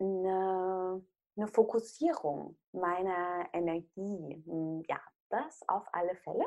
eine, 0.00 1.02
eine 1.36 1.48
Fokussierung 1.48 2.58
meiner 2.72 3.48
Energie. 3.52 4.42
Hm, 4.46 4.82
ja, 4.88 5.00
das 5.30 5.62
auf 5.68 5.86
alle 5.92 6.14
Fälle. 6.16 6.44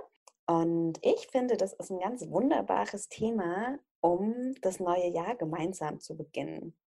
Und 0.47 0.99
ich 1.01 1.27
finde, 1.27 1.56
das 1.56 1.73
ist 1.73 1.91
ein 1.91 1.99
ganz 1.99 2.30
wunderbares 2.30 3.08
Thema, 3.10 3.80
um 4.01 4.54
das 4.62 4.80
neue 4.80 5.08
Jahr 5.08 5.36
gemeinsam 5.36 5.99
zu 5.99 6.17
beginnen. 6.17 6.77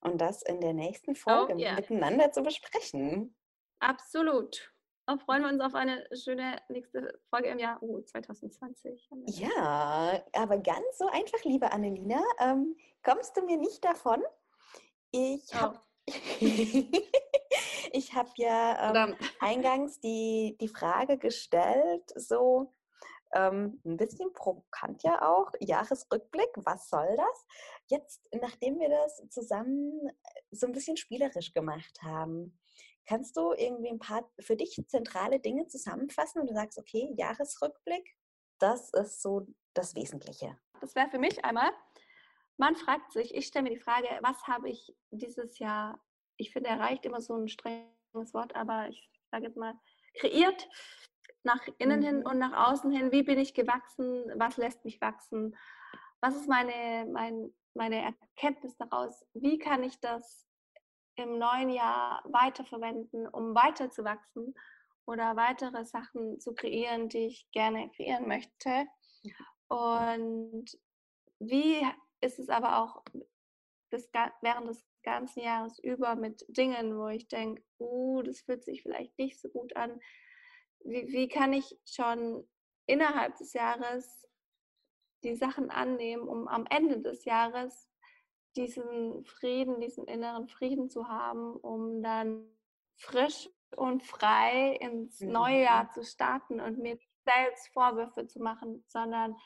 Und 0.00 0.20
das 0.20 0.42
in 0.42 0.60
der 0.60 0.72
nächsten 0.72 1.12
oh, 1.12 1.14
Folge 1.14 1.54
oh, 1.54 1.58
yeah. 1.58 1.74
miteinander 1.74 2.30
zu 2.32 2.42
besprechen. 2.42 3.34
Absolut. 3.80 4.72
Und 5.08 5.22
freuen 5.22 5.42
wir 5.42 5.48
uns 5.48 5.60
auf 5.60 5.74
eine 5.74 6.04
schöne 6.12 6.60
nächste 6.68 7.20
Folge 7.30 7.48
im 7.48 7.60
Jahr 7.60 7.80
oh, 7.80 8.00
2020. 8.00 9.08
Ja, 9.26 10.20
aber 10.32 10.58
ganz 10.58 10.98
so 10.98 11.06
einfach, 11.08 11.44
liebe 11.44 11.70
Annelina, 11.70 12.20
ähm, 12.40 12.76
kommst 13.04 13.36
du 13.36 13.42
mir 13.44 13.56
nicht 13.56 13.84
davon? 13.84 14.22
Ich 15.12 15.54
habe 15.54 15.78
oh. 15.78 15.82
ich 17.92 18.14
habe 18.14 18.30
ja 18.36 18.94
ähm, 19.06 19.16
eingangs 19.40 20.00
die, 20.00 20.56
die 20.60 20.68
Frage 20.68 21.18
gestellt, 21.18 22.12
so 22.16 22.74
ähm, 23.32 23.80
ein 23.84 23.96
bisschen 23.96 24.32
provokant 24.32 25.02
ja 25.02 25.22
auch, 25.22 25.52
Jahresrückblick, 25.60 26.50
was 26.56 26.88
soll 26.88 27.16
das? 27.16 27.46
Jetzt, 27.86 28.28
nachdem 28.40 28.78
wir 28.78 28.88
das 28.88 29.22
zusammen 29.30 30.08
äh, 30.08 30.40
so 30.50 30.66
ein 30.66 30.72
bisschen 30.72 30.96
spielerisch 30.96 31.52
gemacht 31.52 32.02
haben, 32.02 32.58
kannst 33.06 33.36
du 33.36 33.52
irgendwie 33.52 33.90
ein 33.90 33.98
paar 33.98 34.28
für 34.40 34.56
dich 34.56 34.82
zentrale 34.88 35.40
Dinge 35.40 35.66
zusammenfassen 35.66 36.40
und 36.40 36.50
du 36.50 36.54
sagst, 36.54 36.78
okay, 36.78 37.14
Jahresrückblick, 37.16 38.16
das 38.58 38.90
ist 38.90 39.22
so 39.22 39.46
das 39.74 39.94
Wesentliche. 39.94 40.58
Das 40.80 40.94
wäre 40.94 41.08
für 41.10 41.18
mich 41.18 41.44
einmal, 41.44 41.70
man 42.58 42.74
fragt 42.76 43.12
sich, 43.12 43.34
ich 43.34 43.46
stelle 43.46 43.64
mir 43.64 43.74
die 43.74 43.80
Frage, 43.80 44.08
was 44.22 44.42
habe 44.46 44.70
ich 44.70 44.94
dieses 45.10 45.58
Jahr 45.58 46.00
ich 46.36 46.52
finde, 46.52 46.70
erreicht 46.70 47.04
immer 47.04 47.20
so 47.20 47.34
ein 47.34 47.48
strenges 47.48 48.34
Wort, 48.34 48.54
aber 48.54 48.88
ich 48.88 49.10
sage 49.30 49.46
jetzt 49.46 49.56
mal, 49.56 49.74
kreiert 50.14 50.68
nach 51.42 51.66
innen 51.78 52.00
mhm. 52.00 52.04
hin 52.04 52.26
und 52.26 52.38
nach 52.38 52.70
außen 52.70 52.90
hin. 52.90 53.12
Wie 53.12 53.22
bin 53.22 53.38
ich 53.38 53.54
gewachsen? 53.54 54.24
Was 54.36 54.56
lässt 54.56 54.84
mich 54.84 55.00
wachsen? 55.00 55.56
Was 56.20 56.34
ist 56.36 56.48
meine, 56.48 57.06
mein, 57.10 57.52
meine 57.74 58.02
Erkenntnis 58.02 58.76
daraus? 58.76 59.24
Wie 59.34 59.58
kann 59.58 59.82
ich 59.82 60.00
das 60.00 60.46
im 61.16 61.38
neuen 61.38 61.70
Jahr 61.70 62.22
weiterverwenden, 62.24 63.26
um 63.28 63.54
weiter 63.54 63.90
zu 63.90 64.04
wachsen 64.04 64.54
oder 65.06 65.36
weitere 65.36 65.84
Sachen 65.84 66.40
zu 66.40 66.54
kreieren, 66.54 67.08
die 67.08 67.26
ich 67.26 67.50
gerne 67.52 67.90
kreieren 67.90 68.28
möchte? 68.28 68.86
Und 69.68 70.66
wie 71.38 71.84
ist 72.20 72.38
es 72.38 72.48
aber 72.48 72.82
auch 72.82 73.02
das, 73.90 74.08
während 74.42 74.68
des 74.68 74.84
ganzen 75.02 75.40
Jahres 75.40 75.78
über 75.78 76.16
mit 76.16 76.44
Dingen, 76.48 76.98
wo 76.98 77.08
ich 77.08 77.28
denke, 77.28 77.62
uh, 77.78 78.22
das 78.22 78.40
fühlt 78.40 78.64
sich 78.64 78.82
vielleicht 78.82 79.16
nicht 79.18 79.40
so 79.40 79.48
gut 79.48 79.74
an. 79.76 80.00
Wie, 80.80 81.08
wie 81.08 81.28
kann 81.28 81.52
ich 81.52 81.78
schon 81.84 82.46
innerhalb 82.86 83.36
des 83.36 83.52
Jahres 83.52 84.26
die 85.24 85.36
Sachen 85.36 85.70
annehmen, 85.70 86.28
um 86.28 86.48
am 86.48 86.66
Ende 86.66 87.00
des 87.00 87.24
Jahres 87.24 87.88
diesen 88.56 89.24
Frieden, 89.24 89.80
diesen 89.80 90.04
inneren 90.06 90.48
Frieden 90.48 90.90
zu 90.90 91.08
haben, 91.08 91.56
um 91.56 92.02
dann 92.02 92.46
frisch 92.96 93.48
und 93.76 94.02
frei 94.02 94.76
ins 94.80 95.20
neue 95.20 95.62
Jahr 95.62 95.84
mhm. 95.84 95.90
zu 95.90 96.04
starten 96.04 96.60
und 96.60 96.78
mir 96.78 96.98
selbst 97.24 97.68
Vorwürfe 97.72 98.26
zu 98.26 98.40
machen, 98.40 98.84
sondern 98.86 99.36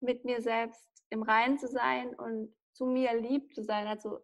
mit 0.00 0.24
mir 0.24 0.40
selbst 0.42 0.90
im 1.10 1.22
Reinen 1.22 1.58
zu 1.58 1.68
sein 1.68 2.14
und 2.14 2.54
zu 2.72 2.86
mir 2.86 3.14
lieb 3.20 3.54
zu 3.54 3.62
sein. 3.62 3.86
Also 3.86 4.20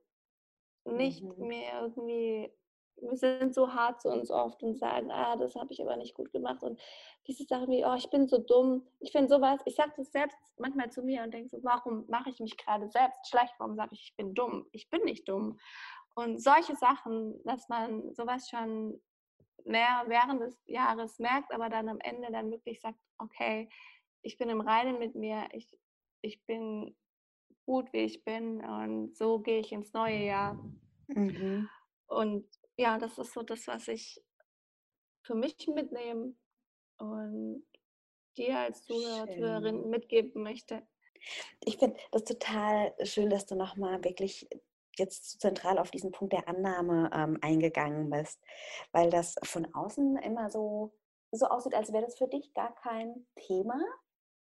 nicht 0.84 1.22
mhm. 1.22 1.46
mehr 1.46 1.82
irgendwie, 1.82 2.52
wir 2.96 3.16
sind 3.16 3.54
so 3.54 3.72
hart 3.72 4.00
zu 4.00 4.08
uns 4.08 4.30
oft 4.30 4.62
und 4.62 4.78
sagen, 4.78 5.10
ah, 5.10 5.36
das 5.36 5.54
habe 5.54 5.72
ich 5.72 5.82
aber 5.82 5.96
nicht 5.96 6.14
gut 6.14 6.32
gemacht. 6.32 6.62
Und 6.62 6.80
diese 7.26 7.44
Sache 7.44 7.68
wie, 7.68 7.84
oh, 7.84 7.94
ich 7.94 8.10
bin 8.10 8.28
so 8.28 8.38
dumm. 8.38 8.86
Ich 9.00 9.12
finde 9.12 9.28
sowas, 9.28 9.60
ich 9.64 9.74
sage 9.74 9.92
das 9.96 10.12
selbst 10.12 10.38
manchmal 10.58 10.90
zu 10.90 11.02
mir 11.02 11.22
und 11.22 11.32
denke 11.32 11.50
so, 11.50 11.62
warum 11.62 12.04
mache 12.08 12.30
ich 12.30 12.40
mich 12.40 12.56
gerade 12.56 12.88
selbst 12.88 13.28
schlecht? 13.28 13.54
Warum 13.58 13.76
sage 13.76 13.90
ich, 13.92 14.02
ich 14.02 14.16
bin 14.16 14.34
dumm? 14.34 14.66
Ich 14.72 14.88
bin 14.90 15.02
nicht 15.04 15.28
dumm. 15.28 15.58
Und 16.14 16.42
solche 16.42 16.76
Sachen, 16.76 17.42
dass 17.44 17.68
man 17.68 18.14
sowas 18.14 18.48
schon 18.48 19.00
mehr 19.64 20.04
während 20.06 20.40
des 20.40 20.56
Jahres 20.66 21.18
merkt, 21.18 21.52
aber 21.52 21.68
dann 21.68 21.88
am 21.88 21.98
Ende 22.00 22.30
dann 22.30 22.50
wirklich 22.50 22.80
sagt, 22.80 22.98
okay, 23.18 23.68
ich 24.22 24.38
bin 24.38 24.48
im 24.48 24.60
Reinen 24.60 24.98
mit 24.98 25.14
mir, 25.14 25.48
ich, 25.52 25.68
ich 26.22 26.44
bin 26.46 26.94
gut, 27.66 27.92
wie 27.92 28.04
ich 28.04 28.24
bin 28.24 28.64
und 28.64 29.16
so 29.16 29.40
gehe 29.40 29.60
ich 29.60 29.72
ins 29.72 29.92
neue 29.92 30.24
Jahr. 30.24 30.58
Mhm. 31.08 31.68
Und 32.06 32.46
ja, 32.76 32.98
das 32.98 33.18
ist 33.18 33.32
so 33.32 33.42
das, 33.42 33.66
was 33.66 33.88
ich 33.88 34.22
für 35.22 35.34
mich 35.34 35.66
mitnehme 35.68 36.34
und 36.98 37.66
dir 38.36 38.58
als 38.58 38.84
Zuhörer, 38.84 39.26
Zuhörerin 39.26 39.90
mitgeben 39.90 40.42
möchte. 40.42 40.86
Ich 41.60 41.78
finde 41.78 41.98
das 42.12 42.24
total 42.24 42.94
schön, 43.04 43.30
dass 43.30 43.46
du 43.46 43.54
nochmal 43.54 44.02
wirklich 44.04 44.48
jetzt 44.96 45.40
zentral 45.40 45.78
auf 45.78 45.90
diesen 45.90 46.12
Punkt 46.12 46.32
der 46.32 46.48
Annahme 46.48 47.10
ähm, 47.12 47.38
eingegangen 47.40 48.10
bist, 48.10 48.40
weil 48.92 49.10
das 49.10 49.34
von 49.42 49.72
außen 49.74 50.16
immer 50.18 50.50
so, 50.50 50.92
so 51.32 51.46
aussieht, 51.46 51.74
als 51.74 51.92
wäre 51.92 52.04
das 52.04 52.16
für 52.18 52.28
dich 52.28 52.52
gar 52.54 52.74
kein 52.76 53.26
Thema. 53.36 53.80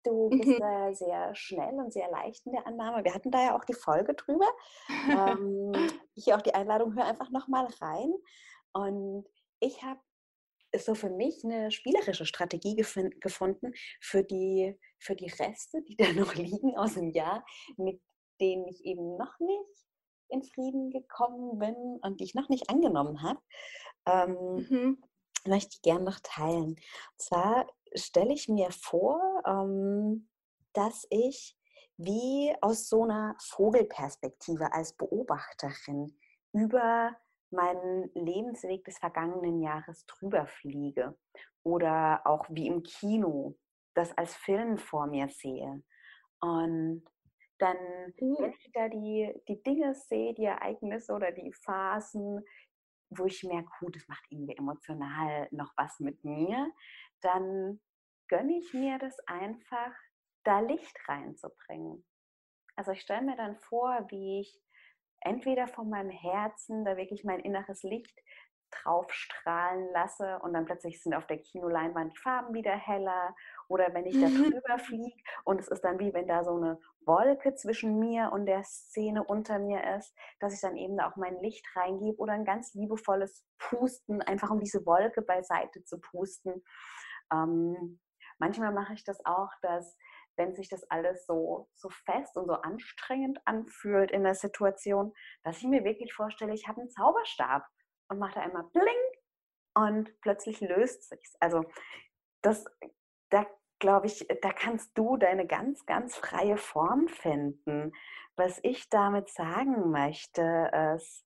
Du 0.06 0.28
bist 0.28 0.46
mhm. 0.46 0.94
sehr 0.94 1.34
schnell 1.34 1.74
und 1.74 1.92
sehr 1.92 2.08
leicht 2.10 2.46
in 2.46 2.52
der 2.52 2.64
Annahme. 2.64 3.02
Wir 3.02 3.12
hatten 3.12 3.32
da 3.32 3.42
ja 3.42 3.56
auch 3.56 3.64
die 3.64 3.74
Folge 3.74 4.14
drüber. 4.14 4.46
ähm, 5.10 5.72
hier 6.14 6.36
auch 6.36 6.42
die 6.42 6.54
Einladung, 6.54 6.94
hör 6.94 7.04
einfach 7.04 7.30
nochmal 7.30 7.66
rein. 7.80 8.14
Und 8.72 9.26
ich 9.58 9.82
habe 9.82 10.00
so 10.76 10.94
für 10.94 11.10
mich 11.10 11.42
eine 11.42 11.72
spielerische 11.72 12.24
Strategie 12.24 12.76
gefunden 12.76 13.72
für 14.00 14.22
die, 14.22 14.78
für 15.00 15.16
die 15.16 15.28
Reste, 15.28 15.82
die 15.82 15.96
da 15.96 16.12
noch 16.12 16.34
liegen 16.34 16.76
aus 16.76 16.94
dem 16.94 17.10
Jahr, 17.10 17.44
mit 17.76 18.00
denen 18.40 18.68
ich 18.68 18.84
eben 18.84 19.16
noch 19.16 19.40
nicht 19.40 19.86
in 20.28 20.44
Frieden 20.44 20.90
gekommen 20.90 21.58
bin 21.58 21.98
und 22.02 22.20
die 22.20 22.24
ich 22.24 22.34
noch 22.34 22.48
nicht 22.48 22.70
angenommen 22.70 23.22
habe. 23.22 23.40
Ähm, 24.06 24.66
mhm. 24.70 25.02
Möchte 25.46 25.70
ich 25.74 25.82
gerne 25.82 26.04
noch 26.04 26.20
teilen. 26.22 26.70
Und 26.74 26.78
zwar 27.16 27.66
stelle 27.96 28.32
ich 28.32 28.48
mir 28.48 28.70
vor, 28.70 29.20
ähm, 29.46 30.28
dass 30.72 31.06
ich 31.10 31.56
wie 31.96 32.54
aus 32.60 32.88
so 32.88 33.04
einer 33.04 33.34
Vogelperspektive 33.40 34.72
als 34.72 34.92
Beobachterin 34.94 36.18
über 36.52 37.16
meinen 37.50 38.10
Lebensweg 38.14 38.84
des 38.84 38.98
vergangenen 38.98 39.62
Jahres 39.62 40.04
drüber 40.06 40.46
fliege 40.46 41.16
oder 41.62 42.20
auch 42.24 42.44
wie 42.50 42.66
im 42.66 42.82
Kino 42.82 43.56
das 43.94 44.16
als 44.18 44.34
Film 44.34 44.76
vor 44.76 45.06
mir 45.06 45.28
sehe. 45.28 45.82
Und 46.40 47.04
dann, 47.58 47.76
wenn 48.18 48.50
ich 48.50 48.70
da 48.72 48.88
die, 48.88 49.32
die 49.48 49.62
Dinge 49.62 49.94
sehe, 49.94 50.34
die 50.34 50.44
Ereignisse 50.44 51.14
oder 51.14 51.32
die 51.32 51.52
Phasen, 51.52 52.44
wo 53.10 53.24
ich 53.24 53.42
merke, 53.44 53.68
gut, 53.80 53.96
das 53.96 54.06
macht 54.08 54.24
irgendwie 54.28 54.56
emotional 54.56 55.48
noch 55.50 55.72
was 55.76 55.98
mit 56.00 56.22
mir, 56.24 56.70
dann 57.22 57.80
gönne 58.28 58.58
ich 58.58 58.72
mir 58.74 58.98
das 58.98 59.18
einfach, 59.26 59.92
da 60.44 60.60
Licht 60.60 60.96
reinzubringen. 61.08 62.04
Also 62.76 62.92
ich 62.92 63.00
stelle 63.00 63.22
mir 63.22 63.36
dann 63.36 63.56
vor, 63.56 64.06
wie 64.10 64.40
ich 64.40 64.62
entweder 65.20 65.66
von 65.66 65.88
meinem 65.88 66.10
Herzen 66.10 66.84
da 66.84 66.96
wirklich 66.96 67.24
mein 67.24 67.40
inneres 67.40 67.82
Licht 67.82 68.20
drauf 68.70 69.12
strahlen 69.12 69.88
lasse 69.92 70.38
und 70.40 70.52
dann 70.52 70.64
plötzlich 70.64 71.02
sind 71.02 71.14
auf 71.14 71.26
der 71.26 71.38
Kinoleinwand 71.38 72.12
die 72.12 72.20
Farben 72.20 72.54
wieder 72.54 72.74
heller 72.74 73.34
oder 73.68 73.94
wenn 73.94 74.06
ich 74.06 74.20
da 74.20 74.26
drüber 74.28 74.78
fliege 74.78 75.16
und 75.44 75.60
es 75.60 75.68
ist 75.68 75.82
dann 75.82 75.98
wie 75.98 76.12
wenn 76.12 76.26
da 76.26 76.44
so 76.44 76.56
eine 76.56 76.78
Wolke 77.00 77.54
zwischen 77.54 77.98
mir 77.98 78.30
und 78.32 78.46
der 78.46 78.64
Szene 78.64 79.22
unter 79.24 79.58
mir 79.58 79.96
ist, 79.96 80.14
dass 80.40 80.52
ich 80.52 80.60
dann 80.60 80.76
eben 80.76 80.96
da 80.96 81.08
auch 81.08 81.16
mein 81.16 81.40
Licht 81.40 81.64
reingebe 81.76 82.18
oder 82.18 82.32
ein 82.32 82.44
ganz 82.44 82.74
liebevolles 82.74 83.46
Pusten, 83.58 84.20
einfach 84.22 84.50
um 84.50 84.60
diese 84.60 84.84
Wolke 84.84 85.22
beiseite 85.22 85.84
zu 85.84 86.00
pusten. 86.00 86.64
Ähm, 87.32 88.00
manchmal 88.38 88.72
mache 88.72 88.94
ich 88.94 89.04
das 89.04 89.24
auch, 89.24 89.50
dass 89.62 89.96
wenn 90.36 90.54
sich 90.54 90.68
das 90.68 90.88
alles 90.90 91.26
so, 91.26 91.68
so 91.74 91.88
fest 91.88 92.36
und 92.36 92.46
so 92.46 92.54
anstrengend 92.54 93.38
anfühlt 93.46 94.10
in 94.10 94.22
der 94.22 94.34
Situation, 94.34 95.12
dass 95.42 95.58
ich 95.58 95.64
mir 95.64 95.84
wirklich 95.84 96.12
vorstelle, 96.12 96.54
ich 96.54 96.68
habe 96.68 96.80
einen 96.80 96.90
Zauberstab 96.90 97.66
und 98.08 98.18
mache 98.18 98.34
da 98.34 98.40
einmal 98.42 98.64
bling 98.72 98.86
und 99.74 100.20
plötzlich 100.20 100.60
löst 100.60 101.08
sich's. 101.08 101.36
Also 101.40 101.64
das, 102.42 102.64
da 103.30 103.46
glaube 103.78 104.06
ich, 104.06 104.26
da 104.42 104.52
kannst 104.52 104.96
du 104.96 105.16
deine 105.16 105.46
ganz, 105.46 105.84
ganz 105.86 106.16
freie 106.16 106.56
Form 106.56 107.08
finden. 107.08 107.92
Was 108.36 108.60
ich 108.62 108.88
damit 108.88 109.28
sagen 109.30 109.90
möchte, 109.90 110.70
ist 110.96 111.24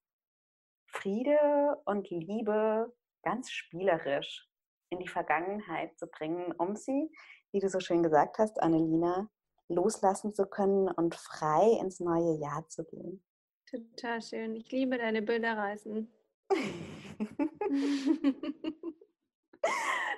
Friede 0.86 1.80
und 1.84 2.10
Liebe 2.10 2.92
ganz 3.22 3.50
spielerisch 3.50 4.49
in 4.90 4.98
die 4.98 5.08
Vergangenheit 5.08 5.98
zu 5.98 6.06
bringen, 6.06 6.52
um 6.58 6.76
sie, 6.76 7.10
wie 7.52 7.60
du 7.60 7.68
so 7.68 7.80
schön 7.80 8.02
gesagt 8.02 8.38
hast, 8.38 8.60
Annelina, 8.62 9.30
loslassen 9.68 10.34
zu 10.34 10.46
können 10.46 10.88
und 10.88 11.14
frei 11.14 11.78
ins 11.80 12.00
neue 12.00 12.38
Jahr 12.38 12.68
zu 12.68 12.84
gehen. 12.84 13.24
Total 13.70 14.20
schön. 14.20 14.56
Ich 14.56 14.70
liebe 14.72 14.98
deine 14.98 15.22
Bilderreisen. 15.22 16.12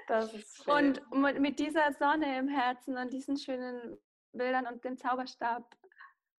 das 0.09 0.33
ist 0.33 0.65
schön. 0.65 0.99
Und 1.11 1.39
mit 1.41 1.59
dieser 1.59 1.93
Sonne 1.93 2.39
im 2.39 2.49
Herzen 2.49 2.97
und 2.97 3.13
diesen 3.13 3.37
schönen 3.37 3.99
Bildern 4.33 4.67
und 4.67 4.83
dem 4.85 4.97
Zauberstab 4.97 5.77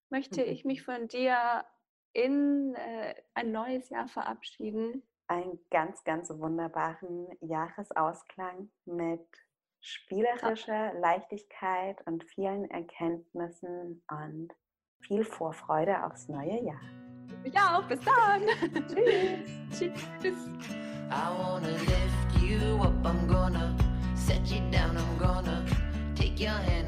möchte 0.09 0.41
ich 0.43 0.65
mich 0.65 0.81
von 0.81 1.07
dir 1.07 1.63
in 2.13 2.73
äh, 2.75 3.13
ein 3.35 3.51
neues 3.51 3.89
Jahr 3.89 4.07
verabschieden. 4.07 5.03
Einen 5.33 5.57
ganz, 5.71 6.03
ganz 6.03 6.29
wunderbaren 6.29 7.27
Jahresausklang 7.41 8.69
mit 8.85 9.25
spielerischer 9.81 10.93
Leichtigkeit 10.93 11.97
und 12.05 12.23
vielen 12.23 12.69
Erkenntnissen 12.69 14.03
und 14.11 14.49
viel 14.99 15.23
Vorfreude 15.23 16.03
aufs 16.05 16.29
neue 16.29 16.63
Jahr. 16.63 16.83
Ja, 17.45 17.81
bis 17.81 17.99
dann. 18.01 18.43
Tschüss. 18.87 19.91
Tschüss. 20.21 20.47
I 21.09 21.35
wanna 21.35 21.69
lift 21.69 22.43
you 22.43 22.79
up, 22.83 22.93
I'm 23.03 23.27
gonna 23.27 23.75
set 24.13 24.45
you 24.51 24.59
down, 24.69 24.95
I'm 24.95 25.17
gonna 25.17 25.65
take 26.15 26.39
your 26.39 26.51
hand. 26.51 26.83